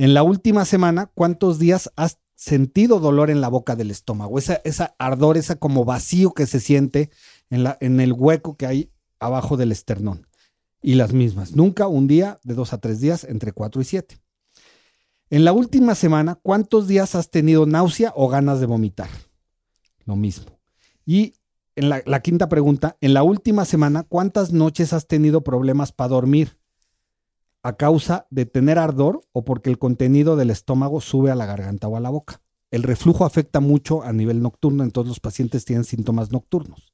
En 0.02 0.16
la 0.16 0.24
última 0.24 0.66
semana, 0.66 1.12
¿cuántos 1.14 1.60
días 1.60 1.92
has 1.96 2.18
sentido 2.34 3.00
dolor 3.00 3.30
en 3.30 3.40
la 3.40 3.50
boca 3.50 3.76
del 3.76 3.92
estómago? 3.92 4.40
Esa, 4.40 4.60
esa 4.64 4.96
ardor, 4.98 5.38
esa 5.38 5.58
como 5.58 5.86
vacío 5.86 6.34
que 6.34 6.48
se 6.48 6.60
siente 6.60 7.12
en, 7.52 7.64
la, 7.64 7.78
en 7.82 8.00
el 8.00 8.12
hueco 8.12 8.58
que 8.58 8.66
hay 8.66 8.90
abajo 9.20 9.58
del 9.58 9.72
esternón 9.72 10.26
y 10.82 10.96
las 10.96 11.14
mismas. 11.14 11.56
Nunca 11.56 11.86
un 11.86 12.08
día 12.08 12.40
de 12.42 12.56
dos 12.56 12.74
a 12.74 12.80
tres 12.80 13.00
días, 13.00 13.26
entre 13.26 13.52
cuatro 13.52 13.80
y 13.80 13.86
siete. 13.86 14.18
En 15.30 15.46
la 15.46 15.54
última 15.54 15.94
semana, 15.94 16.34
¿cuántos 16.42 16.88
días 16.88 17.14
has 17.14 17.30
tenido 17.30 17.68
náusea 17.68 18.12
o 18.16 18.28
ganas 18.28 18.60
de 18.60 18.66
vomitar? 18.66 19.10
Lo 20.06 20.16
mismo. 20.16 20.60
Y 21.06 21.36
en 21.76 21.90
la, 21.90 22.02
la 22.08 22.24
quinta 22.24 22.50
pregunta, 22.50 22.98
en 23.02 23.14
la 23.14 23.22
última 23.22 23.66
semana, 23.66 24.02
¿cuántas 24.02 24.52
noches 24.52 24.94
has 24.94 25.06
tenido 25.06 25.42
problemas 25.42 25.92
para 25.92 26.08
dormir? 26.08 26.58
¿A 27.64 27.74
causa 27.74 28.26
de 28.32 28.48
tener 28.48 28.80
ardor 28.80 29.22
o 29.34 29.46
porque 29.46 29.70
el 29.70 29.78
contenido 29.78 30.36
del 30.36 30.50
estómago 30.50 31.00
sube 31.00 31.30
a 31.30 31.36
la 31.36 31.46
garganta 31.46 31.88
o 31.88 31.96
a 31.96 32.00
la 32.00 32.10
boca? 32.10 32.42
El 32.72 32.82
reflujo 32.82 33.24
afecta 33.24 33.60
mucho 33.60 34.02
a 34.02 34.14
nivel 34.14 34.42
nocturno, 34.42 34.84
entonces 34.84 35.10
los 35.10 35.20
pacientes 35.20 35.64
tienen 35.64 35.84
síntomas 35.84 36.32
nocturnos. 36.32 36.92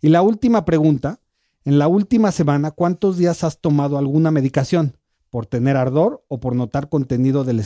Y 0.00 0.08
la 0.08 0.22
última 0.22 0.64
pregunta, 0.64 1.20
en 1.64 1.78
la 1.78 1.86
última 1.86 2.32
semana, 2.32 2.72
¿cuántos 2.72 3.18
días 3.18 3.44
has 3.44 3.60
tomado 3.60 3.98
alguna 3.98 4.32
medicación? 4.32 4.96
¿Por 5.28 5.46
tener 5.46 5.76
ardor 5.76 6.24
o 6.26 6.40
por 6.40 6.56
notar 6.56 6.88
contenido 6.88 7.44
del, 7.44 7.60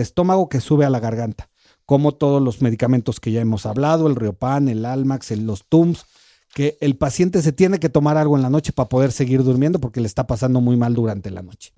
estómago 0.00 0.48
que 0.48 0.60
sube 0.60 0.84
a 0.84 0.90
la 0.90 0.98
garganta? 0.98 1.48
Como 1.86 2.12
todos 2.12 2.42
los 2.42 2.60
medicamentos 2.60 3.20
que 3.20 3.30
ya 3.30 3.40
hemos 3.40 3.66
hablado, 3.66 4.08
el 4.08 4.16
Riopan, 4.16 4.68
el 4.68 4.84
Almax, 4.84 5.30
los 5.38 5.68
Tums, 5.68 6.06
que 6.54 6.76
el 6.80 6.96
paciente 6.96 7.40
se 7.40 7.52
tiene 7.52 7.78
que 7.78 7.88
tomar 7.88 8.16
algo 8.16 8.34
en 8.36 8.42
la 8.42 8.50
noche 8.50 8.72
para 8.72 8.88
poder 8.88 9.12
seguir 9.12 9.44
durmiendo 9.44 9.78
porque 9.78 10.00
le 10.00 10.06
está 10.08 10.26
pasando 10.26 10.60
muy 10.60 10.76
mal 10.76 10.94
durante 10.94 11.30
la 11.30 11.42
noche. 11.42 11.72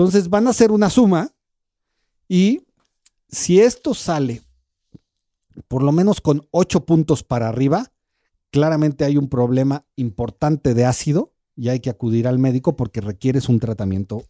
Entonces 0.00 0.30
van 0.30 0.46
a 0.46 0.50
hacer 0.50 0.72
una 0.72 0.88
suma 0.88 1.30
y 2.26 2.62
si 3.28 3.60
esto 3.60 3.92
sale 3.92 4.40
por 5.68 5.82
lo 5.82 5.92
menos 5.92 6.22
con 6.22 6.48
8 6.52 6.86
puntos 6.86 7.22
para 7.22 7.50
arriba, 7.50 7.92
claramente 8.50 9.04
hay 9.04 9.18
un 9.18 9.28
problema 9.28 9.84
importante 9.96 10.72
de 10.72 10.86
ácido 10.86 11.34
y 11.54 11.68
hay 11.68 11.80
que 11.80 11.90
acudir 11.90 12.26
al 12.26 12.38
médico 12.38 12.76
porque 12.76 13.02
requieres 13.02 13.50
un 13.50 13.60
tratamiento 13.60 14.24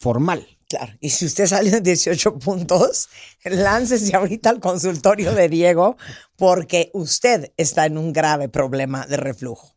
formal. 0.00 0.44
Claro, 0.68 0.94
y 0.98 1.10
si 1.10 1.26
usted 1.26 1.46
sale 1.46 1.70
en 1.70 1.84
18 1.84 2.40
puntos, 2.40 3.08
láncese 3.44 4.16
ahorita 4.16 4.50
al 4.50 4.58
consultorio 4.58 5.32
de 5.32 5.48
Diego 5.48 5.96
porque 6.34 6.90
usted 6.92 7.52
está 7.56 7.86
en 7.86 7.98
un 7.98 8.12
grave 8.12 8.48
problema 8.48 9.06
de 9.06 9.18
reflujo. 9.18 9.76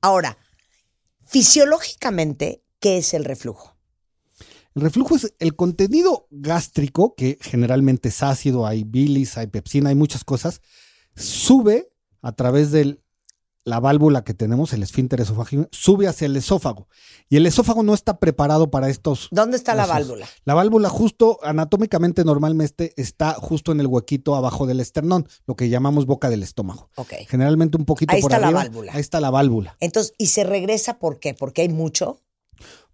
Ahora, 0.00 0.38
fisiológicamente, 1.24 2.62
¿qué 2.78 2.98
es 2.98 3.14
el 3.14 3.24
reflujo? 3.24 3.75
El 4.76 4.82
reflujo 4.82 5.16
es 5.16 5.34
el 5.38 5.56
contenido 5.56 6.28
gástrico, 6.30 7.14
que 7.14 7.38
generalmente 7.40 8.10
es 8.10 8.22
ácido, 8.22 8.66
hay 8.66 8.84
bilis, 8.84 9.38
hay 9.38 9.46
pepsina, 9.46 9.88
hay 9.88 9.94
muchas 9.94 10.22
cosas, 10.22 10.60
sube 11.14 11.90
a 12.20 12.32
través 12.32 12.72
del 12.72 13.00
la 13.64 13.80
válvula 13.80 14.22
que 14.22 14.34
tenemos, 14.34 14.74
el 14.74 14.82
esfínter 14.82 15.22
esofágico, 15.22 15.66
sube 15.72 16.06
hacia 16.06 16.26
el 16.26 16.36
esófago. 16.36 16.88
Y 17.30 17.36
el 17.36 17.46
esófago 17.46 17.82
no 17.82 17.94
está 17.94 18.18
preparado 18.18 18.70
para 18.70 18.90
estos. 18.90 19.28
¿Dónde 19.30 19.56
está 19.56 19.74
la 19.74 19.86
válvula? 19.86 20.28
La 20.44 20.52
válvula, 20.52 20.90
justo 20.90 21.38
anatómicamente, 21.42 22.22
normalmente 22.24 22.92
está 22.98 23.32
justo 23.32 23.72
en 23.72 23.80
el 23.80 23.86
huequito 23.86 24.36
abajo 24.36 24.66
del 24.66 24.80
esternón, 24.80 25.26
lo 25.46 25.56
que 25.56 25.70
llamamos 25.70 26.04
boca 26.04 26.28
del 26.28 26.42
estómago. 26.42 26.90
Ok. 26.96 27.14
Generalmente 27.28 27.78
un 27.78 27.86
poquito 27.86 28.14
Ahí 28.14 28.20
por 28.20 28.30
está 28.30 28.38
la 28.38 28.52
válvula. 28.52 28.92
Ahí 28.92 29.00
está 29.00 29.20
la 29.20 29.30
válvula. 29.30 29.76
Entonces, 29.80 30.12
¿y 30.18 30.26
se 30.26 30.44
regresa 30.44 30.98
por 30.98 31.18
qué? 31.18 31.32
¿Porque 31.32 31.62
hay 31.62 31.70
mucho? 31.70 32.20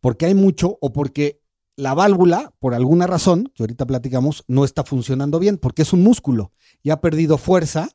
Porque 0.01 0.27
hay 0.27 0.35
mucho 0.35 0.79
o 0.81 0.93
porque 0.93 1.42
la 1.77 1.95
válvula, 1.95 2.53
por 2.59 2.75
alguna 2.75 3.07
razón, 3.07 3.51
que 3.55 3.63
ahorita 3.63 3.87
platicamos, 3.87 4.45
no 4.47 4.65
está 4.65 4.85
funcionando 4.85 5.39
bien, 5.39 5.59
porque 5.59 5.83
es 5.83 5.93
un 5.93 6.03
músculo 6.03 6.53
y 6.83 6.91
ha 6.91 7.01
perdido 7.01 7.39
fuerza 7.39 7.89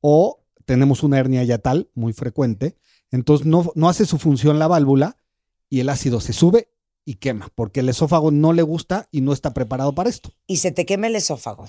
o 0.00 0.44
tenemos 0.64 1.02
una 1.02 1.18
hernia 1.18 1.42
yatal 1.44 1.90
muy 1.94 2.12
frecuente, 2.12 2.76
entonces 3.10 3.46
no, 3.46 3.70
no 3.74 3.88
hace 3.88 4.06
su 4.06 4.18
función 4.18 4.58
la 4.58 4.66
válvula 4.68 5.16
y 5.68 5.80
el 5.80 5.88
ácido 5.88 6.20
se 6.20 6.32
sube 6.32 6.70
y 7.04 7.14
quema, 7.16 7.50
porque 7.54 7.80
el 7.80 7.88
esófago 7.88 8.30
no 8.30 8.52
le 8.52 8.62
gusta 8.62 9.08
y 9.10 9.22
no 9.22 9.32
está 9.32 9.54
preparado 9.54 9.94
para 9.94 10.10
esto. 10.10 10.32
Y 10.46 10.58
se 10.58 10.72
te 10.72 10.84
quema 10.84 11.06
el 11.06 11.16
esófago, 11.16 11.68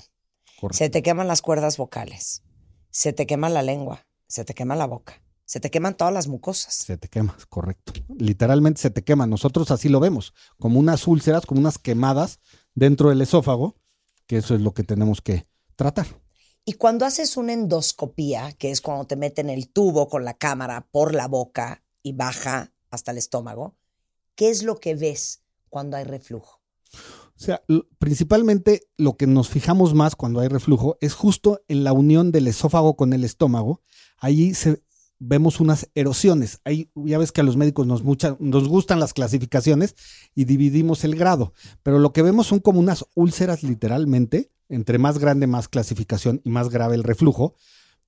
Correcto. 0.59 0.77
se 0.77 0.89
te 0.89 1.01
queman 1.01 1.27
las 1.27 1.41
cuerdas 1.41 1.77
vocales, 1.77 2.43
se 2.89 3.13
te 3.13 3.25
quema 3.25 3.49
la 3.49 3.61
lengua, 3.63 4.05
se 4.27 4.43
te 4.43 4.53
quema 4.53 4.75
la 4.75 4.85
boca, 4.85 5.21
se 5.49 5.59
te 5.59 5.71
queman 5.71 5.97
todas 5.97 6.13
las 6.13 6.27
mucosas. 6.27 6.75
Se 6.75 6.95
te 6.95 7.07
quema, 7.07 7.35
correcto. 7.49 7.91
Literalmente 8.19 8.79
se 8.79 8.91
te 8.91 9.03
quema. 9.03 9.25
Nosotros 9.25 9.71
así 9.71 9.89
lo 9.89 9.99
vemos, 9.99 10.35
como 10.59 10.79
unas 10.79 11.07
úlceras, 11.07 11.47
como 11.47 11.59
unas 11.59 11.79
quemadas 11.79 12.39
dentro 12.75 13.09
del 13.09 13.19
esófago, 13.19 13.75
que 14.27 14.37
eso 14.37 14.53
es 14.53 14.61
lo 14.61 14.75
que 14.75 14.83
tenemos 14.83 15.21
que 15.21 15.47
tratar. 15.75 16.05
Y 16.65 16.73
cuando 16.73 17.03
haces 17.03 17.35
una 17.35 17.53
endoscopía, 17.53 18.51
que 18.59 18.69
es 18.69 18.79
cuando 18.79 19.07
te 19.07 19.15
meten 19.15 19.49
el 19.49 19.69
tubo 19.69 20.07
con 20.07 20.23
la 20.23 20.35
cámara 20.35 20.87
por 20.91 21.15
la 21.15 21.27
boca 21.27 21.83
y 22.03 22.13
baja 22.13 22.71
hasta 22.91 23.09
el 23.09 23.17
estómago, 23.17 23.75
¿qué 24.35 24.51
es 24.51 24.61
lo 24.61 24.79
que 24.79 24.93
ves 24.93 25.41
cuando 25.67 25.97
hay 25.97 26.03
reflujo? 26.03 26.61
O 26.93 27.41
sea, 27.41 27.63
principalmente 27.97 28.83
lo 28.97 29.17
que 29.17 29.25
nos 29.25 29.49
fijamos 29.49 29.95
más 29.95 30.15
cuando 30.15 30.41
hay 30.41 30.47
reflujo 30.47 30.99
es 31.01 31.15
justo 31.15 31.63
en 31.67 31.83
la 31.83 31.91
unión 31.91 32.31
del 32.31 32.47
esófago 32.47 32.95
con 32.95 33.13
el 33.13 33.23
estómago. 33.23 33.81
Allí 34.19 34.53
se, 34.53 34.83
vemos 35.19 35.59
unas 35.59 35.89
erosiones. 35.95 36.59
Ahí 36.63 36.89
ya 36.95 37.17
ves 37.17 37.31
que 37.31 37.41
a 37.41 37.43
los 37.43 37.57
médicos 37.57 37.85
nos, 37.85 38.03
nos 38.03 38.67
gustan 38.67 38.99
las 38.99 39.13
clasificaciones 39.13 39.95
y 40.33 40.45
dividimos 40.45 41.03
el 41.03 41.15
grado. 41.15 41.53
Pero 41.83 41.99
lo 41.99 42.13
que 42.13 42.21
vemos 42.21 42.47
son 42.47 42.59
como 42.59 42.79
unas 42.79 43.05
úlceras 43.15 43.63
literalmente. 43.63 44.51
Entre 44.69 44.99
más 44.99 45.17
grande, 45.17 45.47
más 45.47 45.67
clasificación 45.67 46.41
y 46.43 46.49
más 46.51 46.69
grave 46.69 46.95
el 46.95 47.03
reflujo. 47.03 47.55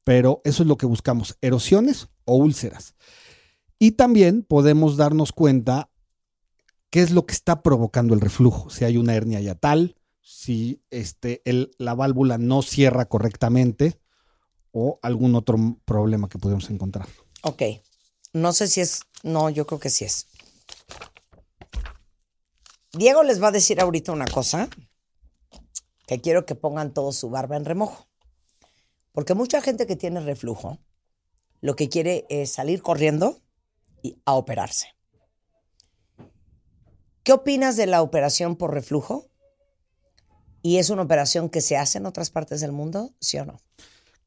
Pero 0.04 0.42
eso 0.44 0.64
es 0.64 0.68
lo 0.68 0.78
que 0.78 0.86
buscamos, 0.86 1.38
erosiones 1.42 2.10
o 2.26 2.36
úlceras. 2.36 2.96
Y 3.78 3.92
también 3.92 4.44
podemos 4.44 4.98
darnos 4.98 5.32
cuenta 5.32 5.92
qué 6.90 7.02
es 7.02 7.12
lo 7.12 7.26
que 7.26 7.34
está 7.34 7.64
provocando 7.64 8.14
el 8.14 8.22
reflujo. 8.22 8.70
Si 8.70 8.86
hay 8.86 8.98
una 8.98 9.16
hernia 9.16 9.40
yatal, 9.42 9.96
si 10.22 10.82
este, 10.92 11.42
el- 11.46 11.72
la 11.78 11.94
válvula 11.96 12.38
no 12.38 12.62
cierra 12.62 13.06
correctamente 13.06 14.01
o 14.72 15.00
algún 15.02 15.36
otro 15.36 15.58
problema 15.86 16.30
que 16.30 16.40
podemos 16.40 16.70
encontrar. 16.70 17.08
Ok, 17.44 17.64
no 18.34 18.54
sé 18.54 18.68
si 18.68 18.82
es, 18.82 19.02
no, 19.24 19.50
yo 19.50 19.66
creo 19.66 19.80
que 19.80 19.90
sí 19.90 20.06
es. 20.06 20.28
Diego 22.94 23.24
les 23.24 23.42
va 23.42 23.48
a 23.48 23.52
decir 23.52 23.80
ahorita 23.80 24.12
una 24.12 24.26
cosa 24.26 24.70
que 26.08 26.20
quiero 26.20 26.46
que 26.46 26.56
pongan 26.56 26.94
todos 26.94 27.16
su 27.16 27.30
barba 27.30 27.56
en 27.56 27.66
remojo. 27.66 28.08
Porque 29.14 29.34
mucha 29.34 29.62
gente 29.62 29.88
que 29.88 29.96
tiene 29.96 30.20
reflujo 30.20 30.80
lo 31.62 31.76
que 31.76 31.90
quiere 31.90 32.26
es 32.30 32.52
salir 32.52 32.82
corriendo 32.82 33.42
y 34.02 34.18
a 34.26 34.34
operarse. 34.34 34.88
¿Qué 37.24 37.34
opinas 37.34 37.78
de 37.78 37.86
la 37.86 38.02
operación 38.02 38.56
por 38.56 38.74
reflujo? 38.74 39.30
¿Y 40.64 40.78
es 40.78 40.90
una 40.90 41.04
operación 41.04 41.50
que 41.50 41.62
se 41.62 41.78
hace 41.78 42.00
en 42.00 42.08
otras 42.08 42.32
partes 42.32 42.62
del 42.62 42.72
mundo? 42.72 43.14
¿Sí 43.20 43.38
o 43.38 43.46
no? 43.46 43.62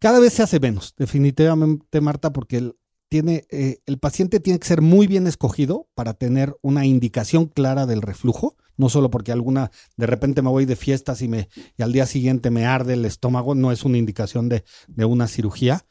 Cada 0.05 0.21
vez 0.21 0.35
se 0.35 0.43
hace 0.43 0.61
menos, 0.61 0.95
definitivamente, 0.99 2.03
Marta, 2.03 2.31
porque 2.31 2.59
el, 2.59 2.77
tiene, 3.09 3.47
eh, 3.49 3.79
el 3.87 3.97
paciente 3.97 4.39
tiene 4.39 4.59
que 4.59 4.69
ser 4.69 4.83
muy 4.83 5.07
bien 5.07 5.27
escogido 5.27 5.89
para 5.95 6.13
tener 6.13 6.55
una 6.61 6.85
indicación 6.85 7.47
clara 7.47 7.87
del 7.87 8.03
reflujo. 8.03 8.55
No 8.77 8.91
solo 8.91 9.09
porque 9.09 9.33
alguna, 9.33 9.71
de 9.97 10.05
repente 10.07 10.43
me 10.43 10.51
voy 10.51 10.67
de 10.67 10.77
fiestas 10.77 11.23
y, 11.23 11.29
me, 11.29 11.49
y 11.79 11.83
al 11.83 11.95
día 11.95 12.05
siguiente 12.05 12.51
me 12.51 12.67
arde 12.67 12.93
el 12.93 13.07
estómago, 13.07 13.55
no 13.55 13.73
es 13.73 13.87
una 13.87 13.97
indicación 13.97 14.51
de, 14.51 14.65
de 14.89 15.07
una 15.07 15.27
cirugía. 15.27 15.87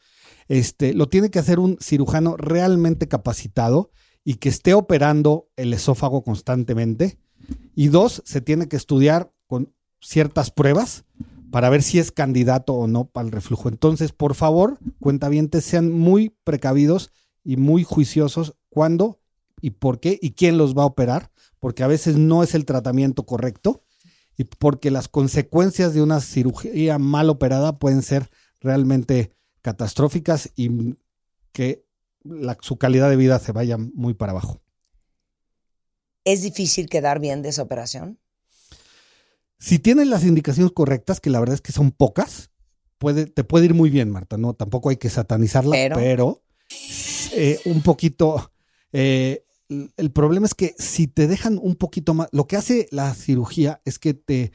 Este, 0.47 0.93
lo 0.93 1.09
tiene 1.09 1.31
que 1.31 1.39
hacer 1.39 1.57
un 1.57 1.79
cirujano 1.81 2.37
realmente 2.37 3.07
capacitado 3.07 3.89
y 4.23 4.35
que 4.35 4.49
esté 4.49 4.75
operando 4.75 5.49
el 5.55 5.73
esófago 5.73 6.23
constantemente. 6.23 7.17
Y 7.73 7.87
dos, 7.87 8.21
se 8.27 8.41
tiene 8.41 8.67
que 8.67 8.75
estudiar 8.75 9.33
con 9.47 9.73
ciertas 9.99 10.51
pruebas 10.51 11.03
para 11.53 11.69
ver 11.69 11.83
si 11.83 11.99
es 11.99 12.11
candidato 12.11 12.73
o 12.73 12.87
no 12.87 13.05
para 13.05 13.27
el 13.27 13.31
reflujo. 13.31 13.69
Entonces, 13.69 14.11
por 14.11 14.33
favor, 14.33 14.79
cuentavientes, 14.99 15.63
sean 15.63 15.91
muy 15.91 16.35
precavidos 16.43 17.11
y 17.43 17.57
muy 17.57 17.83
juiciosos 17.83 18.55
cuándo 18.69 19.19
y 19.61 19.69
por 19.69 19.99
qué 19.99 20.17
y 20.19 20.31
quién 20.31 20.57
los 20.57 20.75
va 20.75 20.81
a 20.81 20.87
operar, 20.87 21.29
porque 21.59 21.83
a 21.83 21.87
veces 21.87 22.17
no 22.17 22.41
es 22.41 22.55
el 22.55 22.65
tratamiento 22.65 23.27
correcto 23.27 23.83
y 24.35 24.45
porque 24.45 24.89
las 24.89 25.07
consecuencias 25.07 25.93
de 25.93 26.01
una 26.01 26.21
cirugía 26.21 26.97
mal 26.97 27.29
operada 27.29 27.77
pueden 27.77 28.01
ser 28.01 28.31
realmente 28.59 29.29
catastróficas 29.61 30.49
y 30.55 30.95
que 31.51 31.85
su 32.61 32.77
calidad 32.79 33.11
de 33.11 33.15
vida 33.15 33.37
se 33.37 33.51
vaya 33.51 33.77
muy 33.77 34.15
para 34.15 34.31
abajo. 34.31 34.59
¿Es 36.25 36.41
difícil 36.41 36.89
quedar 36.89 37.19
bien 37.19 37.43
de 37.43 37.49
esa 37.49 37.61
operación? 37.61 38.17
Si 39.63 39.79
tienes 39.79 40.07
las 40.07 40.25
indicaciones 40.25 40.73
correctas, 40.73 41.21
que 41.21 41.29
la 41.29 41.39
verdad 41.39 41.53
es 41.55 41.61
que 41.61 41.71
son 41.71 41.91
pocas, 41.91 42.51
puede, 42.97 43.27
te 43.27 43.45
puede 43.45 43.63
ir 43.63 43.73
muy 43.73 43.89
bien, 43.89 44.09
Marta. 44.09 44.37
No, 44.37 44.53
tampoco 44.55 44.89
hay 44.89 44.97
que 44.97 45.09
satanizarla, 45.09 45.71
Pero- 45.71 45.95
pero, 45.95 46.43
eh, 47.31 47.57
un 47.63 47.81
poquito. 47.81 48.51
eh, 48.91 49.45
el- 49.69 50.11
problema 50.11 50.45
es 50.47 50.53
que 50.53 50.75
si 50.77 51.07
te 51.07 51.27
dejan 51.27 51.57
un 51.61 51.75
poquito 51.75 52.13
más, 52.13 52.27
lo 52.33 52.45
que 52.45 52.57
hace 52.57 52.89
la 52.91 53.13
cirugía 53.15 53.81
es 53.85 53.99
que 53.99 54.13
te 54.13 54.51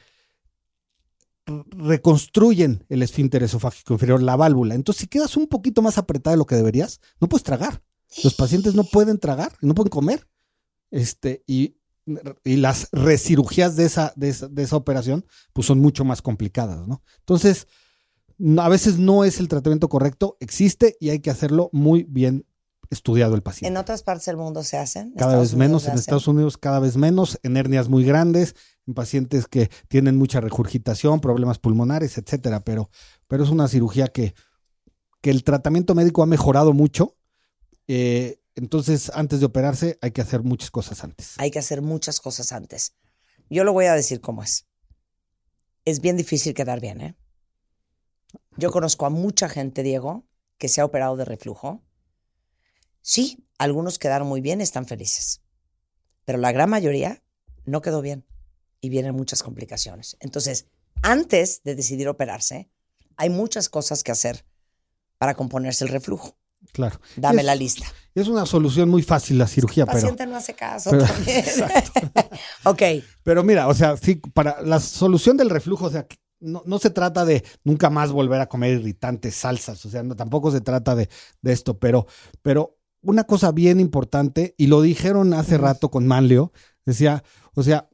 reconstruyen 1.71 2.85
el 2.89 3.01
esfínter 3.01 3.41
esofágico 3.41 3.93
inferior, 3.93 4.21
la 4.21 4.35
válvula. 4.35 4.75
Entonces, 4.75 5.01
si 5.01 5.07
quedas 5.07 5.35
un 5.37 5.47
poquito 5.47 5.81
más 5.81 5.97
apretada 5.97 6.35
de 6.35 6.37
lo 6.37 6.45
que 6.45 6.55
deberías, 6.55 7.01
no 7.19 7.27
puedes 7.27 7.43
tragar. 7.43 7.81
Los 8.23 8.35
pacientes 8.35 8.75
no 8.75 8.83
pueden 8.83 9.17
tragar, 9.17 9.53
no 9.61 9.73
pueden 9.73 9.89
comer. 9.89 10.27
Este, 10.91 11.43
y, 11.47 11.77
y 12.43 12.57
las 12.57 12.89
recirugías 12.91 13.75
de 13.75 13.85
esa, 13.85 14.13
de 14.15 14.29
esa, 14.29 14.47
de 14.47 14.63
esa 14.63 14.75
operación, 14.75 15.25
pues 15.53 15.67
son 15.67 15.79
mucho 15.79 16.03
más 16.05 16.21
complicadas, 16.21 16.87
¿no? 16.87 17.01
Entonces, 17.19 17.67
a 18.57 18.69
veces 18.69 18.97
no 18.97 19.23
es 19.23 19.39
el 19.39 19.47
tratamiento 19.47 19.89
correcto, 19.89 20.37
existe 20.39 20.95
y 20.99 21.09
hay 21.09 21.19
que 21.19 21.29
hacerlo 21.29 21.69
muy 21.73 22.03
bien 22.03 22.45
estudiado 22.89 23.35
el 23.35 23.43
paciente. 23.43 23.67
¿En 23.71 23.77
otras 23.77 24.01
partes 24.01 24.25
del 24.25 24.37
mundo 24.37 24.63
se 24.63 24.77
hacen? 24.77 25.07
¿En 25.09 25.13
Cada 25.13 25.33
Estados 25.33 25.51
vez 25.51 25.57
menos, 25.57 25.87
en? 25.87 25.93
Estados 25.95 26.27
Unidos 26.27 26.57
cada 26.57 26.79
vez 26.79 26.97
menos, 26.97 27.37
en 27.43 27.55
hernias 27.57 27.87
muy 27.89 28.03
grandes, 28.03 28.55
en 28.87 28.93
pacientes 28.95 29.47
que 29.47 29.69
tienen 29.89 30.17
mucha 30.17 30.41
regurgitación, 30.41 31.19
problemas 31.19 31.59
pulmonares, 31.59 32.17
etcétera. 32.17 32.61
Pero, 32.61 32.89
pero 33.27 33.43
es 33.43 33.49
una 33.51 33.67
cirugía 33.67 34.07
que, 34.07 34.33
que 35.21 35.29
el 35.29 35.43
tratamiento 35.43 35.93
médico 35.93 36.23
ha 36.23 36.25
mejorado 36.25 36.73
mucho. 36.73 37.15
eh, 37.87 38.38
entonces, 38.55 39.11
antes 39.13 39.39
de 39.39 39.45
operarse, 39.45 39.97
hay 40.01 40.11
que 40.11 40.21
hacer 40.21 40.43
muchas 40.43 40.71
cosas 40.71 41.03
antes. 41.03 41.35
Hay 41.37 41.51
que 41.51 41.59
hacer 41.59 41.81
muchas 41.81 42.19
cosas 42.19 42.51
antes. 42.51 42.95
Yo 43.49 43.63
lo 43.63 43.73
voy 43.73 43.85
a 43.85 43.93
decir 43.93 44.21
cómo 44.21 44.43
es. 44.43 44.67
Es 45.85 46.01
bien 46.01 46.17
difícil 46.17 46.53
quedar 46.53 46.79
bien, 46.79 47.01
¿eh? 47.01 47.15
Yo 48.57 48.71
conozco 48.71 49.05
a 49.05 49.09
mucha 49.09 49.47
gente, 49.49 49.83
Diego, 49.83 50.27
que 50.57 50.67
se 50.67 50.81
ha 50.81 50.85
operado 50.85 51.15
de 51.15 51.25
reflujo. 51.25 51.83
Sí, 53.01 53.47
algunos 53.57 53.97
quedaron 53.97 54.27
muy 54.27 54.41
bien, 54.41 54.61
están 54.61 54.85
felices. 54.85 55.41
Pero 56.25 56.37
la 56.37 56.51
gran 56.51 56.69
mayoría 56.69 57.23
no 57.65 57.81
quedó 57.81 58.01
bien 58.01 58.25
y 58.81 58.89
vienen 58.89 59.15
muchas 59.15 59.41
complicaciones. 59.41 60.17
Entonces, 60.19 60.67
antes 61.01 61.63
de 61.63 61.75
decidir 61.75 62.07
operarse, 62.09 62.69
hay 63.15 63.29
muchas 63.29 63.69
cosas 63.69 64.03
que 64.03 64.11
hacer 64.11 64.45
para 65.17 65.35
componerse 65.35 65.85
el 65.85 65.91
reflujo. 65.91 66.38
Claro. 66.71 66.99
Dame 67.15 67.41
Es- 67.41 67.45
la 67.45 67.55
lista. 67.55 67.85
Es 68.15 68.27
una 68.27 68.45
solución 68.45 68.89
muy 68.89 69.01
fácil 69.03 69.37
la 69.37 69.47
cirugía, 69.47 69.83
El 69.83 69.87
pero. 69.87 69.99
paciente 70.01 70.25
no 70.27 70.35
hace 70.37 70.53
caso 70.53 70.91
pero- 70.91 71.05
también. 71.05 71.43
ok. 72.65 72.81
Pero 73.23 73.43
mira, 73.43 73.67
o 73.67 73.73
sea, 73.73 73.97
sí, 73.97 74.15
para 74.33 74.61
la 74.61 74.79
solución 74.79 75.37
del 75.37 75.49
reflujo, 75.49 75.85
o 75.85 75.89
sea, 75.89 76.05
no, 76.41 76.63
no 76.65 76.79
se 76.79 76.89
trata 76.89 77.25
de 77.25 77.43
nunca 77.63 77.89
más 77.89 78.11
volver 78.11 78.39
a 78.41 78.47
comer 78.49 78.73
irritantes, 78.79 79.35
salsas, 79.35 79.85
o 79.85 79.89
sea, 79.89 80.03
no, 80.03 80.15
tampoco 80.15 80.51
se 80.51 80.61
trata 80.61 80.95
de, 80.95 81.09
de 81.41 81.51
esto, 81.53 81.77
pero, 81.79 82.07
pero 82.41 82.77
una 83.01 83.23
cosa 83.25 83.51
bien 83.51 83.79
importante, 83.79 84.55
y 84.57 84.67
lo 84.67 84.81
dijeron 84.81 85.33
hace 85.33 85.57
rato 85.57 85.89
con 85.91 86.07
Manlio, 86.07 86.51
decía, 86.85 87.23
o 87.55 87.63
sea, 87.63 87.89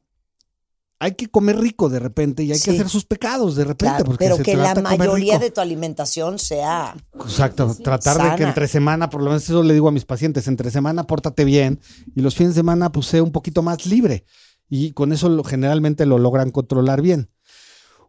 hay 0.98 1.12
que 1.12 1.28
comer 1.28 1.58
rico 1.58 1.88
de 1.88 1.98
repente 1.98 2.42
y 2.42 2.52
hay 2.52 2.58
Sí. 2.58 2.64
que 2.70 2.70
hacer 2.76 2.88
sus 2.88 3.04
pecados 3.04 3.54
de 3.56 3.64
repente. 3.64 3.84
Claro, 3.96 4.04
porque 4.06 4.24
pero 4.24 4.36
se 4.36 4.42
que 4.42 4.56
la 4.56 4.72
trata 4.74 4.96
mayoría 4.96 5.38
de 5.38 5.50
tu 5.50 5.60
alimentación 5.60 6.38
sea 6.38 6.96
Exacto, 7.14 7.74
tratar 7.82 8.30
de 8.30 8.36
que 8.36 8.44
entre 8.44 8.66
semana, 8.68 9.10
por 9.10 9.20
lo 9.22 9.30
menos 9.30 9.44
eso 9.44 9.62
le 9.62 9.74
digo 9.74 9.88
a 9.88 9.92
mis 9.92 10.04
pacientes, 10.06 10.48
entre 10.48 10.70
semana 10.70 11.06
pórtate 11.06 11.44
bien 11.44 11.80
y 12.14 12.22
los 12.22 12.34
fines 12.34 12.54
de 12.54 12.60
semana 12.60 12.90
pues 12.92 13.06
sea 13.06 13.22
un 13.22 13.32
poquito 13.32 13.62
más 13.62 13.84
libre 13.86 14.24
y 14.68 14.92
con 14.92 15.12
eso 15.12 15.28
lo- 15.28 15.44
generalmente 15.44 16.06
lo 16.06 16.18
logran 16.18 16.50
controlar 16.50 17.02
bien. 17.02 17.30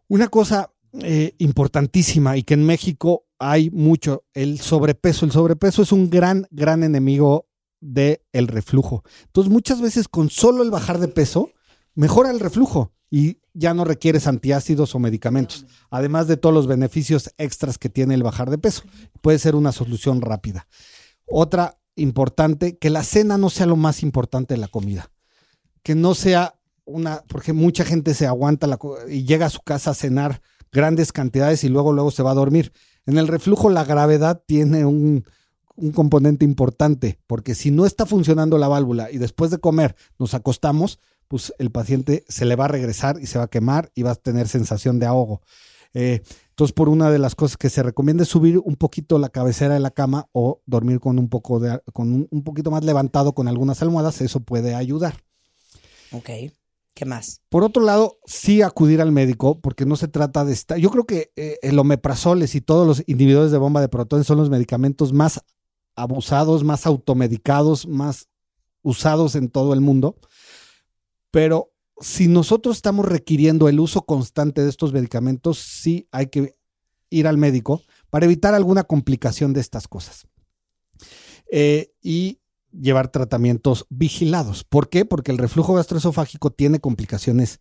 Una 0.08 0.28
cosa 0.28 0.72
eh, 1.02 1.34
importantísima 1.36 2.38
y 2.38 2.42
que 2.44 2.54
en 2.54 2.64
México 2.64 3.26
hay 3.38 3.68
mucho, 3.70 4.24
el 4.32 4.58
sobrepeso. 4.58 5.26
El 5.26 5.32
sobrepeso 5.32 5.82
es 5.82 5.92
un 5.92 6.08
gran, 6.08 6.46
gran 6.50 6.82
enemigo 6.82 7.46
del 7.80 8.22
el 8.32 8.48
reflujo. 8.48 9.04
Entonces 9.26 9.52
muchas 9.52 9.82
veces 9.82 10.08
con 10.08 10.30
solo 10.30 10.62
el 10.62 10.70
bajar 10.70 10.98
de 10.98 11.08
peso 11.08 11.50
mejora 11.98 12.30
el 12.30 12.38
reflujo 12.38 12.92
y 13.10 13.40
ya 13.54 13.74
no 13.74 13.84
requieres 13.84 14.28
antiácidos 14.28 14.94
o 14.94 15.00
medicamentos, 15.00 15.66
además 15.90 16.28
de 16.28 16.36
todos 16.36 16.54
los 16.54 16.68
beneficios 16.68 17.34
extras 17.38 17.76
que 17.76 17.88
tiene 17.88 18.14
el 18.14 18.22
bajar 18.22 18.50
de 18.50 18.58
peso. 18.58 18.84
Puede 19.20 19.40
ser 19.40 19.56
una 19.56 19.72
solución 19.72 20.20
rápida. 20.20 20.68
Otra 21.26 21.80
importante, 21.96 22.78
que 22.78 22.90
la 22.90 23.02
cena 23.02 23.36
no 23.36 23.50
sea 23.50 23.66
lo 23.66 23.74
más 23.74 24.04
importante 24.04 24.54
de 24.54 24.60
la 24.60 24.68
comida. 24.68 25.10
Que 25.82 25.96
no 25.96 26.14
sea 26.14 26.60
una, 26.84 27.24
porque 27.26 27.52
mucha 27.52 27.84
gente 27.84 28.14
se 28.14 28.28
aguanta 28.28 28.68
la 28.68 28.78
y 29.08 29.24
llega 29.24 29.46
a 29.46 29.50
su 29.50 29.62
casa 29.62 29.90
a 29.90 29.94
cenar 29.94 30.40
grandes 30.70 31.10
cantidades 31.10 31.64
y 31.64 31.68
luego 31.68 31.92
luego 31.92 32.12
se 32.12 32.22
va 32.22 32.30
a 32.30 32.34
dormir. 32.34 32.72
En 33.06 33.18
el 33.18 33.26
reflujo 33.26 33.70
la 33.70 33.84
gravedad 33.84 34.44
tiene 34.46 34.84
un 34.84 35.24
componente 35.94 36.44
importante, 36.44 37.18
porque 37.26 37.56
si 37.56 37.72
no 37.72 37.86
está 37.86 38.06
funcionando 38.06 38.56
la 38.56 38.68
válvula 38.68 39.10
y 39.10 39.18
después 39.18 39.50
de 39.50 39.58
comer 39.58 39.96
nos 40.16 40.34
acostamos, 40.34 41.00
pues 41.28 41.54
el 41.58 41.70
paciente 41.70 42.24
se 42.28 42.44
le 42.44 42.56
va 42.56 42.64
a 42.64 42.68
regresar 42.68 43.18
y 43.20 43.26
se 43.26 43.38
va 43.38 43.44
a 43.44 43.48
quemar 43.48 43.92
y 43.94 44.02
va 44.02 44.12
a 44.12 44.14
tener 44.16 44.48
sensación 44.48 44.98
de 44.98 45.06
ahogo. 45.06 45.42
Eh, 45.94 46.22
entonces, 46.50 46.74
por 46.74 46.88
una 46.88 47.10
de 47.10 47.18
las 47.18 47.34
cosas 47.34 47.56
que 47.56 47.70
se 47.70 47.82
recomienda 47.82 48.24
es 48.24 48.28
subir 48.28 48.58
un 48.58 48.76
poquito 48.76 49.18
la 49.18 49.28
cabecera 49.28 49.74
de 49.74 49.80
la 49.80 49.90
cama 49.90 50.28
o 50.32 50.60
dormir 50.66 51.00
con 51.00 51.18
un 51.18 51.28
poco 51.28 51.60
de, 51.60 51.80
con 51.92 52.12
un, 52.12 52.28
un 52.30 52.42
poquito 52.42 52.70
más 52.70 52.84
levantado 52.84 53.34
con 53.34 53.46
algunas 53.46 53.80
almohadas, 53.82 54.20
eso 54.20 54.40
puede 54.40 54.74
ayudar. 54.74 55.22
Ok. 56.12 56.30
¿Qué 56.98 57.04
más? 57.04 57.42
Por 57.48 57.62
otro 57.62 57.84
lado, 57.84 58.18
sí 58.26 58.60
acudir 58.60 59.00
al 59.00 59.12
médico, 59.12 59.60
porque 59.60 59.86
no 59.86 59.94
se 59.94 60.08
trata 60.08 60.44
de 60.44 60.52
estar. 60.52 60.78
Yo 60.78 60.90
creo 60.90 61.04
que 61.04 61.30
eh, 61.36 61.56
el 61.62 61.78
omeprazoles 61.78 62.56
y 62.56 62.60
todos 62.60 62.84
los 62.88 63.04
inhibidores 63.06 63.52
de 63.52 63.58
bomba 63.58 63.80
de 63.80 63.88
protones 63.88 64.26
son 64.26 64.38
los 64.38 64.50
medicamentos 64.50 65.12
más 65.12 65.40
abusados, 65.94 66.64
más 66.64 66.86
automedicados, 66.86 67.86
más 67.86 68.28
usados 68.82 69.36
en 69.36 69.48
todo 69.48 69.74
el 69.74 69.80
mundo. 69.80 70.16
Pero 71.30 71.72
si 72.00 72.28
nosotros 72.28 72.76
estamos 72.76 73.06
requiriendo 73.06 73.68
el 73.68 73.80
uso 73.80 74.02
constante 74.02 74.62
de 74.62 74.70
estos 74.70 74.92
medicamentos, 74.92 75.58
sí 75.58 76.08
hay 76.12 76.28
que 76.28 76.56
ir 77.10 77.26
al 77.26 77.38
médico 77.38 77.82
para 78.10 78.26
evitar 78.26 78.54
alguna 78.54 78.84
complicación 78.84 79.52
de 79.52 79.60
estas 79.60 79.88
cosas. 79.88 80.26
Eh, 81.50 81.92
y 82.02 82.40
llevar 82.72 83.08
tratamientos 83.08 83.86
vigilados. 83.88 84.64
¿Por 84.64 84.88
qué? 84.88 85.04
Porque 85.04 85.32
el 85.32 85.38
reflujo 85.38 85.74
gastroesofágico 85.74 86.50
tiene 86.50 86.80
complicaciones 86.80 87.60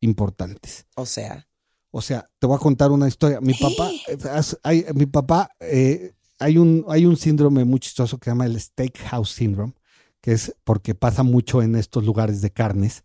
importantes. 0.00 0.86
O 0.94 1.06
sea, 1.06 1.48
O 1.90 2.02
sea, 2.02 2.28
te 2.38 2.46
voy 2.46 2.56
a 2.56 2.60
contar 2.60 2.90
una 2.90 3.08
historia. 3.08 3.40
Mi 3.40 3.54
papá, 3.54 3.90
eh, 4.08 4.18
hay, 4.62 4.86
mi 4.94 5.06
papá, 5.06 5.50
eh, 5.60 6.12
hay, 6.38 6.58
un, 6.58 6.84
hay 6.88 7.06
un 7.06 7.16
síndrome 7.16 7.64
muy 7.64 7.80
chistoso 7.80 8.18
que 8.18 8.24
se 8.24 8.30
llama 8.30 8.46
el 8.46 8.60
steakhouse 8.60 9.30
syndrome, 9.30 9.72
que 10.26 10.32
es 10.32 10.56
porque 10.64 10.96
pasa 10.96 11.22
mucho 11.22 11.62
en 11.62 11.76
estos 11.76 12.04
lugares 12.04 12.40
de 12.42 12.50
carnes, 12.50 13.04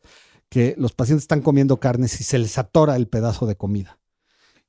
que 0.49 0.73
los 0.79 0.91
pacientes 0.93 1.25
están 1.25 1.41
comiendo 1.43 1.79
carnes 1.79 2.19
y 2.19 2.23
se 2.23 2.39
les 2.39 2.57
atora 2.57 2.95
el 2.95 3.07
pedazo 3.07 3.45
de 3.45 3.55
comida. 3.55 3.99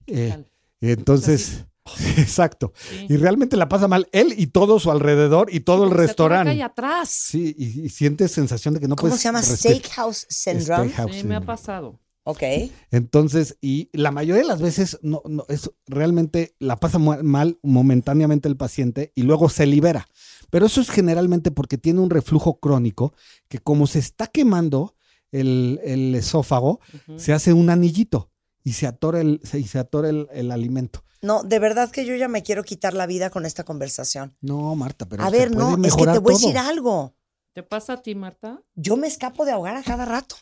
Eh, 0.06 0.44
entonces, 0.82 1.64
exacto. 2.18 2.74
Sí. 2.76 3.06
Y 3.08 3.16
realmente 3.16 3.56
la 3.56 3.70
pasa 3.70 3.88
mal 3.88 4.06
él 4.12 4.34
y 4.36 4.48
todo 4.48 4.78
su 4.80 4.90
alrededor 4.90 5.48
y 5.50 5.60
todo 5.60 5.84
el 5.84 5.88
Porque 5.88 6.06
restaurante. 6.08 6.54
y 6.54 6.60
atrás. 6.60 7.08
Sí, 7.08 7.54
y, 7.56 7.86
y 7.86 7.88
sientes 7.88 8.32
sensación 8.32 8.74
de 8.74 8.80
que 8.80 8.86
no 8.88 8.96
¿cómo 8.96 9.08
puedes. 9.08 9.22
se 9.22 9.28
llama? 9.28 9.42
Steakhouse 9.42 10.26
Syndrome. 10.28 10.90
Steakhouse 10.90 11.16
Sí, 11.16 11.24
me 11.26 11.34
ha 11.36 11.38
syndrome. 11.40 11.46
pasado. 11.46 11.98
Ok. 12.24 12.42
Entonces, 12.90 13.56
y 13.60 13.90
la 13.92 14.12
mayoría 14.12 14.42
de 14.42 14.48
las 14.48 14.60
veces 14.60 14.98
no, 15.02 15.22
no, 15.26 15.44
es 15.48 15.70
realmente 15.86 16.54
la 16.58 16.76
pasa 16.76 16.98
mal 16.98 17.58
momentáneamente 17.62 18.48
el 18.48 18.56
paciente 18.56 19.12
y 19.14 19.22
luego 19.22 19.48
se 19.48 19.66
libera. 19.66 20.08
Pero 20.50 20.66
eso 20.66 20.80
es 20.80 20.90
generalmente 20.90 21.50
porque 21.50 21.78
tiene 21.78 22.00
un 22.00 22.10
reflujo 22.10 22.60
crónico 22.60 23.14
que 23.48 23.58
como 23.58 23.86
se 23.86 23.98
está 23.98 24.26
quemando 24.26 24.94
el, 25.32 25.80
el 25.82 26.14
esófago, 26.14 26.80
se 27.16 27.32
hace 27.32 27.52
un 27.52 27.70
anillito 27.70 28.30
y 28.62 28.74
se 28.74 28.86
atora 28.86 29.20
el, 29.20 29.40
se, 29.42 29.58
y 29.58 29.66
se 29.66 29.78
atora 29.78 30.10
el, 30.10 30.28
el 30.32 30.52
alimento. 30.52 31.04
No, 31.22 31.42
de 31.42 31.58
verdad 31.58 31.90
que 31.90 32.04
yo 32.04 32.14
ya 32.16 32.28
me 32.28 32.42
quiero 32.42 32.64
quitar 32.64 32.94
la 32.94 33.06
vida 33.06 33.30
con 33.30 33.46
esta 33.46 33.64
conversación. 33.64 34.36
No, 34.40 34.74
Marta, 34.74 35.06
pero 35.06 35.22
a 35.22 35.30
ver, 35.30 35.50
puede 35.50 35.76
no, 35.76 35.86
es 35.86 35.96
que 35.96 36.04
te 36.04 36.18
voy 36.18 36.34
a 36.34 36.36
decir 36.36 36.58
algo. 36.58 37.14
¿Te 37.52 37.62
pasa 37.62 37.94
a 37.94 38.02
ti, 38.02 38.14
Marta? 38.14 38.62
Yo 38.74 38.96
me 38.96 39.06
escapo 39.06 39.44
de 39.44 39.52
ahogar 39.52 39.76
a 39.76 39.82
cada 39.82 40.04
rato. 40.04 40.36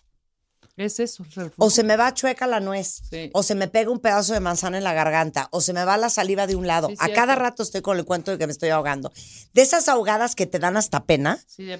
Es 0.76 0.98
eso. 1.00 1.24
el. 1.36 1.52
O 1.58 1.68
se 1.70 1.82
me 1.84 1.96
va 1.96 2.14
chueca 2.14 2.46
la 2.46 2.60
nuez. 2.60 3.02
Sí. 3.10 3.30
O 3.34 3.42
se 3.42 3.54
me 3.54 3.68
pega 3.68 3.90
un 3.90 3.98
pedazo 3.98 4.32
de 4.32 4.40
manzana 4.40 4.78
en 4.78 4.84
la 4.84 4.92
garganta. 4.94 5.48
O 5.52 5.60
se 5.60 5.72
me 5.72 5.84
va 5.84 5.96
la 5.96 6.08
saliva 6.10 6.46
de 6.46 6.56
un 6.56 6.66
lado. 6.66 6.88
Sí, 6.88 6.94
a 6.98 7.04
cierto. 7.04 7.14
cada 7.20 7.34
rato 7.34 7.62
estoy 7.62 7.82
con 7.82 7.98
el 7.98 8.04
cuento 8.04 8.30
de 8.30 8.38
que 8.38 8.46
me 8.46 8.52
estoy 8.52 8.70
ahogando. 8.70 9.12
De 9.52 9.62
esas 9.62 9.88
ahogadas 9.88 10.34
que 10.34 10.46
te 10.46 10.58
dan 10.58 10.76
hasta 10.76 11.04
pena. 11.04 11.38
Sí, 11.46 11.64
de- 11.64 11.78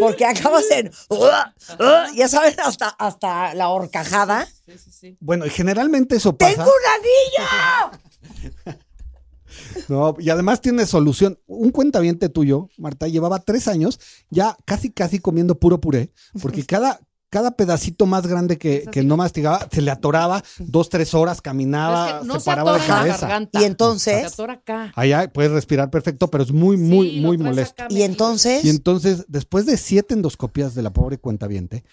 Porque 0.00 0.24
acabas 0.24 0.64
en. 0.70 0.90
ya 2.16 2.28
saben, 2.28 2.54
hasta, 2.64 2.88
hasta 2.88 3.54
la 3.54 3.68
horcajada. 3.68 4.46
sí, 4.66 4.78
sí, 4.78 4.90
sí. 4.92 5.16
Bueno, 5.20 5.44
y 5.46 5.50
generalmente 5.50 6.16
eso 6.16 6.36
pasa. 6.36 6.54
¡Tengo 6.54 6.70
un 6.70 7.90
anillo! 7.90 8.80
No, 9.88 10.14
y 10.18 10.30
además 10.30 10.60
tiene 10.60 10.86
solución. 10.86 11.38
Un 11.46 11.70
cuentaviente 11.70 12.28
tuyo, 12.28 12.68
Marta, 12.78 13.08
llevaba 13.08 13.40
tres 13.40 13.66
años 13.68 13.98
ya 14.30 14.56
casi, 14.64 14.90
casi 14.90 15.18
comiendo 15.18 15.58
puro 15.58 15.80
puré, 15.80 16.12
porque 16.40 16.64
cada, 16.66 17.00
cada 17.30 17.52
pedacito 17.52 18.06
más 18.06 18.26
grande 18.26 18.58
que, 18.58 18.84
que 18.90 19.02
no 19.04 19.16
mastigaba 19.16 19.66
se 19.70 19.80
le 19.82 19.90
atoraba 19.90 20.42
dos, 20.58 20.88
tres 20.88 21.14
horas, 21.14 21.40
caminaba, 21.40 22.04
Pero 22.06 22.16
es 22.16 22.22
que 22.22 22.26
no 22.28 22.34
se 22.34 22.40
se 22.40 22.44
paraba 22.46 22.72
de 22.72 22.78
atora 22.78 22.84
en 22.84 22.90
la 22.90 22.96
cabeza. 23.06 23.26
garganta. 23.28 23.60
Y 23.60 23.64
entonces- 23.64 24.20
Se 24.20 24.26
atora 24.26 24.52
acá. 24.54 24.92
Allá 24.96 25.32
puedes 25.32 25.52
respirar 25.52 25.90
perfecto, 25.90 26.28
pero 26.28 26.42
es 26.44 26.52
muy, 26.52 26.76
muy, 26.76 27.10
Sí, 27.10 27.20
muy 27.20 27.38
molesto. 27.38 27.82
acá 27.84 27.94
Y 27.94 28.02
entonces, 28.02 28.64
Y 28.64 28.68
entonces, 28.70 29.24
después 29.28 29.64
de 29.66 29.76
siete 29.76 30.14
endoscopias 30.14 30.74
de 30.74 30.82
la 30.82 30.92
pobre 30.92 31.18
cuentaviente, 31.18 31.84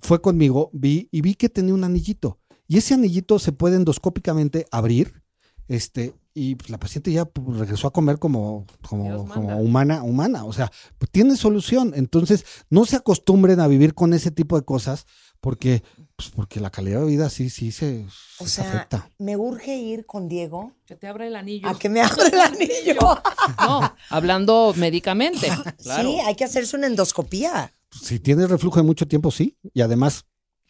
fue 0.00 0.20
conmigo, 0.20 0.70
vi 0.72 1.08
y 1.12 1.20
vi 1.20 1.34
que 1.36 1.48
tenía 1.48 1.72
un 1.72 1.84
anillito. 1.84 2.38
Y 2.68 2.78
ese 2.78 2.94
anillito 2.94 3.38
se 3.38 3.52
puede 3.52 3.76
endoscópicamente 3.76 4.66
abrir, 4.72 5.22
este, 5.68 6.14
y 6.34 6.54
pues, 6.54 6.70
la 6.70 6.78
paciente 6.78 7.10
ya 7.12 7.24
pues, 7.24 7.58
regresó 7.58 7.88
a 7.88 7.92
comer 7.92 8.18
como, 8.18 8.66
como, 8.88 9.26
como 9.28 9.56
humana, 9.58 10.02
humana. 10.02 10.44
O 10.44 10.52
sea, 10.52 10.70
pues, 10.98 11.10
tiene 11.10 11.36
solución. 11.36 11.92
Entonces, 11.96 12.44
no 12.70 12.84
se 12.84 12.96
acostumbren 12.96 13.60
a 13.60 13.68
vivir 13.68 13.94
con 13.94 14.14
ese 14.14 14.30
tipo 14.30 14.56
de 14.58 14.64
cosas, 14.64 15.06
porque, 15.40 15.82
pues, 16.16 16.30
porque 16.30 16.60
la 16.60 16.70
calidad 16.70 17.00
de 17.00 17.06
vida 17.06 17.30
sí, 17.30 17.50
sí 17.50 17.72
se, 17.72 18.06
o 18.38 18.44
se 18.44 18.62
sea, 18.62 18.68
afecta. 18.68 19.10
me 19.18 19.36
urge 19.36 19.76
ir 19.76 20.06
con 20.06 20.28
Diego 20.28 20.72
Que 20.86 20.96
te 20.96 21.06
abra 21.06 21.26
el 21.26 21.36
anillo. 21.36 21.68
a 21.68 21.78
que 21.78 21.88
me 21.88 22.00
abra 22.02 22.26
el 22.26 22.40
anillo. 22.40 22.98
No, 23.60 23.94
hablando 24.10 24.74
médicamente. 24.76 25.46
Claro. 25.82 26.08
Sí, 26.08 26.18
hay 26.20 26.34
que 26.34 26.44
hacerse 26.44 26.76
una 26.76 26.88
endoscopía. 26.88 27.72
Si 28.02 28.18
tienes 28.18 28.50
reflujo 28.50 28.80
de 28.80 28.82
mucho 28.82 29.06
tiempo, 29.06 29.30
sí. 29.30 29.56
Y 29.72 29.80
además, 29.82 30.24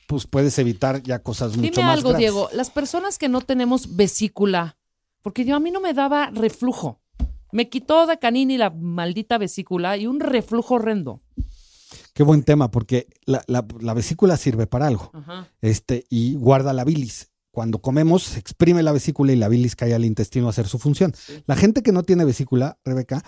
pues 0.06 0.26
puedes 0.26 0.58
evitar 0.58 1.02
ya 1.02 1.20
cosas 1.22 1.56
mucho 1.56 1.70
Dime 1.70 1.82
más 1.84 1.96
algo, 1.98 2.10
graves. 2.10 2.20
Diego. 2.20 2.48
Las 2.52 2.70
personas 2.70 3.18
que 3.18 3.28
no 3.28 3.40
tenemos 3.40 3.96
vesícula, 3.96 4.75
porque 5.26 5.44
yo 5.44 5.56
a 5.56 5.58
mí 5.60 5.72
no 5.72 5.80
me 5.80 5.92
daba 5.92 6.30
reflujo. 6.30 7.00
Me 7.50 7.68
quitó 7.68 8.06
de 8.06 8.16
canini 8.16 8.58
la 8.58 8.70
maldita 8.70 9.38
vesícula 9.38 9.96
y 9.96 10.06
un 10.06 10.20
reflujo 10.20 10.74
horrendo. 10.76 11.20
Qué 12.14 12.22
buen 12.22 12.44
tema, 12.44 12.70
porque 12.70 13.08
la, 13.24 13.42
la- 13.48 13.66
la 13.80 13.92
vesícula 13.92 14.36
sirve 14.36 14.68
para 14.68 14.86
algo. 14.86 15.10
Ajá. 15.12 15.48
Este, 15.60 16.04
y 16.10 16.36
guarda 16.36 16.72
la 16.72 16.84
bilis. 16.84 17.32
Cuando 17.50 17.80
comemos, 17.80 18.22
se 18.22 18.38
exprime 18.38 18.84
la 18.84 18.92
vesícula 18.92 19.32
y 19.32 19.36
la 19.36 19.48
bilis 19.48 19.74
cae 19.74 19.94
al 19.94 20.04
intestino 20.04 20.46
a 20.46 20.50
hacer 20.50 20.68
su 20.68 20.78
función. 20.78 21.12
La 21.46 21.56
gente 21.56 21.82
que 21.82 21.90
no 21.90 22.04
tiene 22.04 22.24
vesícula, 22.24 22.78
Rebeca, 22.84 23.24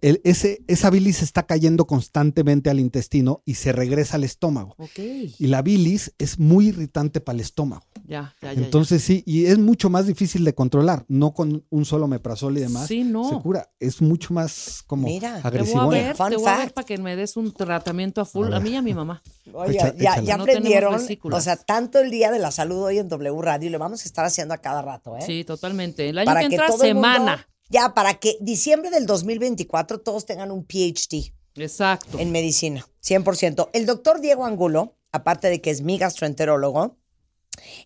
el- 0.00 0.20
ese, 0.24 0.62
esa 0.66 0.90
bilis 0.90 1.22
está 1.22 1.44
cayendo 1.44 1.86
constantemente 1.86 2.70
al 2.70 2.80
intestino 2.80 3.42
y 3.44 3.54
se 3.54 3.72
regresa 3.72 4.16
al 4.16 4.24
estómago. 4.24 4.76
Y 4.96 5.46
la 5.46 5.62
bilis 5.62 6.12
es 6.18 6.38
muy 6.38 6.68
irritante 6.68 7.20
para 7.20 7.34
el 7.36 7.40
estómago. 7.40 7.82
Ya, 8.06 8.34
ya, 8.40 8.52
ya. 8.54 8.60
Entonces 8.62 9.02
sí, 9.02 9.22
y 9.26 9.46
es 9.46 9.58
mucho 9.58 9.90
más 9.90 10.06
difícil 10.06 10.44
de 10.44 10.54
controlar. 10.54 11.04
No 11.08 11.32
con 11.34 11.64
un 11.70 11.84
solo 11.84 12.08
meprazol 12.08 12.56
y 12.56 12.60
demás. 12.60 12.86
Sí, 12.88 13.04
no. 13.04 13.28
Se 13.28 13.36
cura. 13.40 13.70
Es 13.78 14.00
mucho 14.00 14.32
más 14.34 14.82
como 14.86 15.06
Mira, 15.06 15.40
te 15.42 15.42
voy 15.42 15.48
a 15.48 15.50
Te 15.50 15.58
voy 15.58 15.74
a 15.74 15.82
agresivo. 15.82 15.88
ver, 15.88 16.16
Fun 16.16 16.30
te 16.30 16.36
voy 16.36 16.46
a 16.48 16.56
ver 16.58 16.72
para 16.74 16.86
que 16.86 16.98
me 16.98 17.16
des 17.16 17.36
un 17.36 17.52
tratamiento 17.52 18.20
a 18.20 18.24
full. 18.24 18.52
A 18.52 18.60
mí 18.60 18.70
y 18.70 18.76
a 18.76 18.82
mi 18.82 18.94
mamá. 18.94 19.22
Oye, 19.52 19.76
Echa- 19.78 19.94
ya, 19.96 20.20
ya 20.22 20.36
No 20.36 20.42
aprendieron, 20.44 20.94
o 21.22 21.40
sea, 21.40 21.56
tanto 21.56 21.98
el 22.00 22.10
Día 22.10 22.30
de 22.30 22.38
la 22.38 22.50
Salud 22.50 22.82
hoy 22.82 22.98
en 22.98 23.08
W 23.08 23.42
Radio 23.42 23.68
y 23.68 23.70
lo 23.70 23.78
vamos 23.78 24.02
a 24.02 24.04
estar 24.04 24.24
haciendo 24.24 24.54
a 24.54 24.58
cada 24.58 24.82
rato, 24.82 25.16
¿eh? 25.16 25.22
Sí, 25.24 25.44
totalmente. 25.44 26.08
El 26.08 26.18
año 26.18 26.26
Para 26.26 26.40
que 26.40 26.48
que 26.48 26.54
entra, 26.56 26.66
todo 26.68 26.82
el 26.84 26.94
mundo- 26.94 27.08
semana. 27.12 27.48
Ya, 27.68 27.94
para 27.94 28.14
que 28.14 28.36
diciembre 28.40 28.90
del 28.90 29.06
2024 29.06 30.00
todos 30.00 30.26
tengan 30.26 30.50
un 30.50 30.64
PhD 30.64 31.32
Exacto. 31.56 32.18
en 32.18 32.32
medicina, 32.32 32.86
100%. 33.04 33.70
El 33.72 33.86
doctor 33.86 34.20
Diego 34.20 34.44
Angulo, 34.44 34.96
aparte 35.12 35.48
de 35.48 35.60
que 35.60 35.70
es 35.70 35.82
mi 35.82 35.98
gastroenterólogo, 35.98 36.96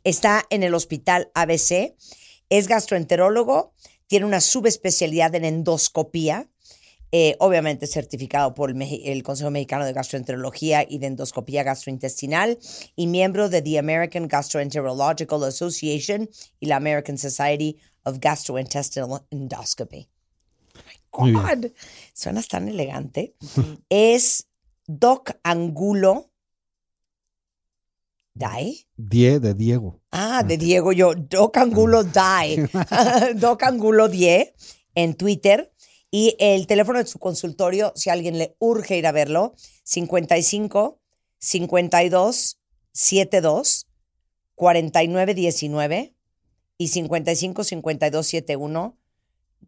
está 0.04 0.44
en 0.50 0.62
el 0.62 0.74
hospital 0.74 1.30
ABC, 1.34 1.94
es 2.48 2.68
gastroenterólogo, 2.68 3.72
tiene 4.06 4.26
una 4.26 4.40
subespecialidad 4.40 5.34
en 5.34 5.44
endoscopía, 5.44 6.48
eh, 7.14 7.36
obviamente 7.40 7.86
certificado 7.86 8.54
por 8.54 8.70
el, 8.70 8.80
el 8.82 9.22
Consejo 9.22 9.50
Mexicano 9.50 9.84
de 9.84 9.92
Gastroenterología 9.92 10.86
y 10.88 10.98
de 10.98 11.08
Endoscopía 11.08 11.62
Gastrointestinal 11.62 12.58
y 12.96 13.06
miembro 13.06 13.50
de 13.50 13.60
the 13.60 13.78
American 13.78 14.28
Gastroenterological 14.28 15.44
Association 15.44 16.30
y 16.58 16.66
la 16.66 16.76
American 16.76 17.18
Society 17.18 17.76
of 18.04 18.18
Gastrointestinal 18.20 19.24
Endoscopy. 19.30 20.08
Muy 21.18 21.32
bien. 21.32 21.42
God, 21.42 21.72
suenas 22.14 22.48
tan 22.48 22.68
elegante. 22.68 23.34
Es 23.88 24.48
Doc 24.86 25.32
Angulo 25.42 26.30
Dai. 28.34 28.86
Die 28.96 29.38
de 29.38 29.54
Diego. 29.54 30.00
Ah, 30.10 30.42
de 30.42 30.56
Diego 30.56 30.92
yo, 30.92 31.14
Doc 31.14 31.56
Angulo 31.58 32.02
Die. 32.02 32.68
Doc 33.34 33.62
Angulo 33.62 34.08
Die 34.08 34.54
en 34.94 35.14
Twitter. 35.14 35.72
Y 36.10 36.36
el 36.38 36.66
teléfono 36.66 36.98
de 36.98 37.06
su 37.06 37.18
consultorio, 37.18 37.92
si 37.96 38.10
a 38.10 38.12
alguien 38.12 38.38
le 38.38 38.54
urge 38.58 38.98
ir 38.98 39.06
a 39.06 39.12
verlo, 39.12 39.54
55 39.84 41.00
52 41.38 42.58
72 42.92 43.86
49 44.54 45.34
19 45.34 46.14
y 46.82 46.88
55 46.88 47.62
52 47.62 48.26
71 48.26 48.98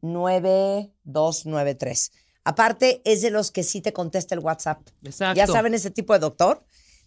9293. 0.03 2.13
Aparte, 2.43 3.01
es 3.05 3.23
de 3.23 3.31
los 3.31 3.53
que 3.53 3.63
sí 3.63 3.81
te 3.81 3.93
contesta 3.93 4.35
el 4.35 4.41
WhatsApp. 4.41 4.81
Exacto. 5.05 5.37
Ya 5.37 5.47
saben 5.47 5.75
ese 5.75 5.91
tipo 5.91 6.13
de 6.13 6.19
doctor, 6.19 6.65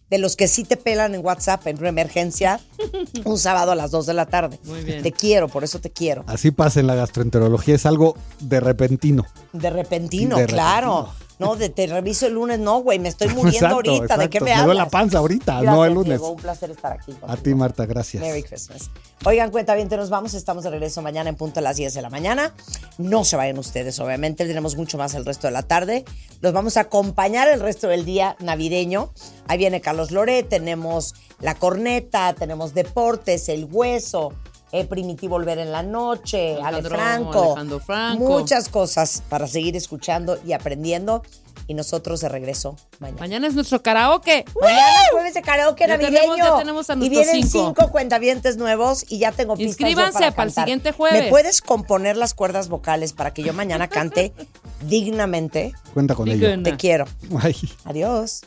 de 0.08 0.16
los 0.18 0.34
que 0.34 0.48
sí 0.48 0.64
te 0.64 0.78
pelan 0.78 1.14
en 1.14 1.22
WhatsApp 1.24 1.66
en 1.66 1.78
una 1.78 1.90
emergencia 1.90 2.58
un 3.24 3.38
sábado 3.38 3.72
a 3.72 3.74
las 3.74 3.90
2 3.90 4.06
de 4.06 4.14
la 4.14 4.24
tarde. 4.26 4.58
Muy 4.64 4.82
bien. 4.82 5.02
Te 5.02 5.12
quiero, 5.12 5.48
por 5.48 5.62
eso 5.62 5.78
te 5.78 5.90
quiero. 5.90 6.24
Así 6.26 6.50
pasa 6.50 6.80
en 6.80 6.86
la 6.86 6.94
gastroenterología, 6.94 7.74
es 7.74 7.84
algo 7.84 8.16
de 8.40 8.60
repentino. 8.60 9.26
De 9.52 9.68
repentino, 9.68 10.38
De 10.38 10.46
claro. 10.46 11.02
repentino. 11.02 11.27
No, 11.38 11.54
de 11.56 11.68
te 11.68 11.86
reviso 11.86 12.26
el 12.26 12.34
lunes, 12.34 12.58
no, 12.58 12.80
güey, 12.80 12.98
me 12.98 13.08
estoy 13.08 13.28
muriendo 13.28 13.68
ahorita. 13.68 14.16
¿De 14.16 14.28
qué 14.28 14.40
me 14.40 14.46
Me 14.46 14.52
hablas? 14.52 14.66
duele 14.66 14.78
la 14.80 14.88
panza 14.88 15.18
ahorita, 15.18 15.52
Gracias, 15.60 15.72
no 15.74 15.84
el 15.84 15.94
lunes. 15.94 16.18
Diego, 16.18 16.30
un 16.30 16.40
placer 16.40 16.70
estar 16.70 16.92
aquí. 16.92 17.12
A 17.12 17.20
contigo. 17.20 17.42
ti, 17.42 17.54
Marta, 17.54 17.86
gracias. 17.86 18.22
Merry 18.22 18.42
Christmas. 18.42 18.90
Oigan, 19.24 19.50
cuenta 19.50 19.74
bien, 19.74 19.88
nos 19.88 20.10
vamos. 20.10 20.34
Estamos 20.34 20.64
de 20.64 20.70
regreso 20.70 21.00
mañana 21.02 21.28
en 21.30 21.36
punto 21.36 21.60
a 21.60 21.62
las 21.62 21.76
10 21.76 21.94
de 21.94 22.02
la 22.02 22.10
mañana. 22.10 22.54
No 22.98 23.24
se 23.24 23.36
vayan 23.36 23.58
ustedes, 23.58 23.98
obviamente. 24.00 24.46
Tenemos 24.46 24.76
mucho 24.76 24.98
más 24.98 25.14
el 25.14 25.24
resto 25.24 25.46
de 25.46 25.52
la 25.52 25.62
tarde. 25.62 26.04
Los 26.40 26.52
vamos 26.52 26.76
a 26.76 26.80
acompañar 26.82 27.48
el 27.48 27.60
resto 27.60 27.88
del 27.88 28.04
día 28.04 28.36
navideño. 28.40 29.12
Ahí 29.46 29.58
viene 29.58 29.80
Carlos 29.80 30.10
Loret, 30.10 30.48
tenemos 30.48 31.14
la 31.40 31.54
corneta, 31.54 32.34
tenemos 32.34 32.74
deportes, 32.74 33.48
el 33.48 33.64
hueso. 33.70 34.32
Eh, 34.72 34.84
Primitivo 34.84 35.36
Volver 35.36 35.58
en 35.58 35.72
la 35.72 35.82
Noche, 35.82 36.54
Ale 36.56 36.78
Alejandro- 36.78 36.96
Franco, 36.96 37.42
Alejandro 37.44 37.80
Franco. 37.80 38.24
muchas 38.24 38.68
cosas 38.68 39.22
para 39.28 39.46
seguir 39.46 39.76
escuchando 39.76 40.38
y 40.46 40.52
aprendiendo. 40.52 41.22
Y 41.66 41.74
nosotros 41.74 42.20
de 42.22 42.30
regreso 42.30 42.76
mañana. 42.98 43.20
Mañana 43.20 43.46
es 43.46 43.54
nuestro 43.54 43.82
karaoke. 43.82 44.46
Mañana 44.58 44.88
jueves 45.12 45.34
de 45.34 45.42
karaoke 45.42 45.80
Ya 45.86 45.98
navideño. 45.98 46.14
tenemos- 46.16 46.38
ya 46.38 46.56
tenemos 46.58 46.88
a 46.90 46.94
y 46.94 47.08
vienen 47.10 47.46
cinco. 47.46 47.74
cinco. 47.76 47.90
cuentavientes 47.90 48.56
nuevos 48.56 49.04
y 49.06 49.18
ya 49.18 49.32
tengo 49.32 49.54
pistas 49.54 49.76
yo 49.76 49.86
Inscríbanse 49.88 50.18
para 50.18 50.30
para 50.34 50.48
el 50.48 50.54
siguiente 50.54 50.92
jueves. 50.92 51.24
¿Me 51.24 51.28
puedes 51.30 51.60
componer 51.60 52.16
las 52.16 52.32
cuerdas 52.32 52.68
vocales 52.70 53.12
para 53.12 53.34
que 53.34 53.42
yo 53.42 53.52
mañana 53.52 53.86
cante 53.88 54.32
dignamente? 54.86 55.74
Cuenta 55.92 56.14
con 56.14 56.28
ello. 56.28 56.46
Digan. 56.46 56.62
Te 56.62 56.76
quiero. 56.78 57.04
Ay. 57.38 57.54
Adiós. 57.84 58.42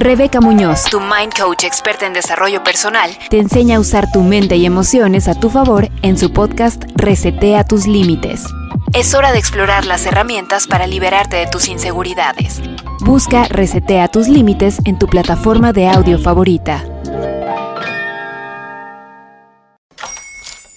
Rebeca 0.00 0.40
Muñoz, 0.40 0.84
tu 0.84 0.98
mind 0.98 1.34
coach 1.38 1.64
experta 1.64 2.06
en 2.06 2.14
desarrollo 2.14 2.64
personal, 2.64 3.10
te 3.28 3.38
enseña 3.38 3.76
a 3.76 3.80
usar 3.80 4.10
tu 4.10 4.22
mente 4.22 4.56
y 4.56 4.64
emociones 4.64 5.28
a 5.28 5.34
tu 5.38 5.50
favor 5.50 5.90
en 6.00 6.16
su 6.16 6.32
podcast 6.32 6.84
Resetea 6.94 7.64
tus 7.64 7.86
límites. 7.86 8.46
Es 8.94 9.12
hora 9.12 9.30
de 9.30 9.38
explorar 9.38 9.84
las 9.84 10.06
herramientas 10.06 10.66
para 10.66 10.86
liberarte 10.86 11.36
de 11.36 11.46
tus 11.48 11.68
inseguridades. 11.68 12.62
Busca 13.00 13.44
Resetea 13.50 14.08
tus 14.08 14.26
límites 14.26 14.78
en 14.86 14.98
tu 14.98 15.06
plataforma 15.06 15.74
de 15.74 15.86
audio 15.88 16.18
favorita. 16.18 16.82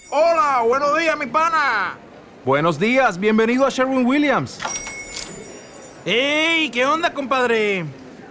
Hola, 0.09 0.63
buenos 0.67 0.99
días, 0.99 1.17
mi 1.17 1.27
pana. 1.27 1.95
Buenos 2.43 2.77
días, 2.77 3.17
bienvenido 3.17 3.65
a 3.65 3.69
Sherwin 3.69 4.05
Williams. 4.05 4.59
¡Ey! 6.03 6.69
¿Qué 6.71 6.85
onda, 6.85 7.13
compadre? 7.13 8.02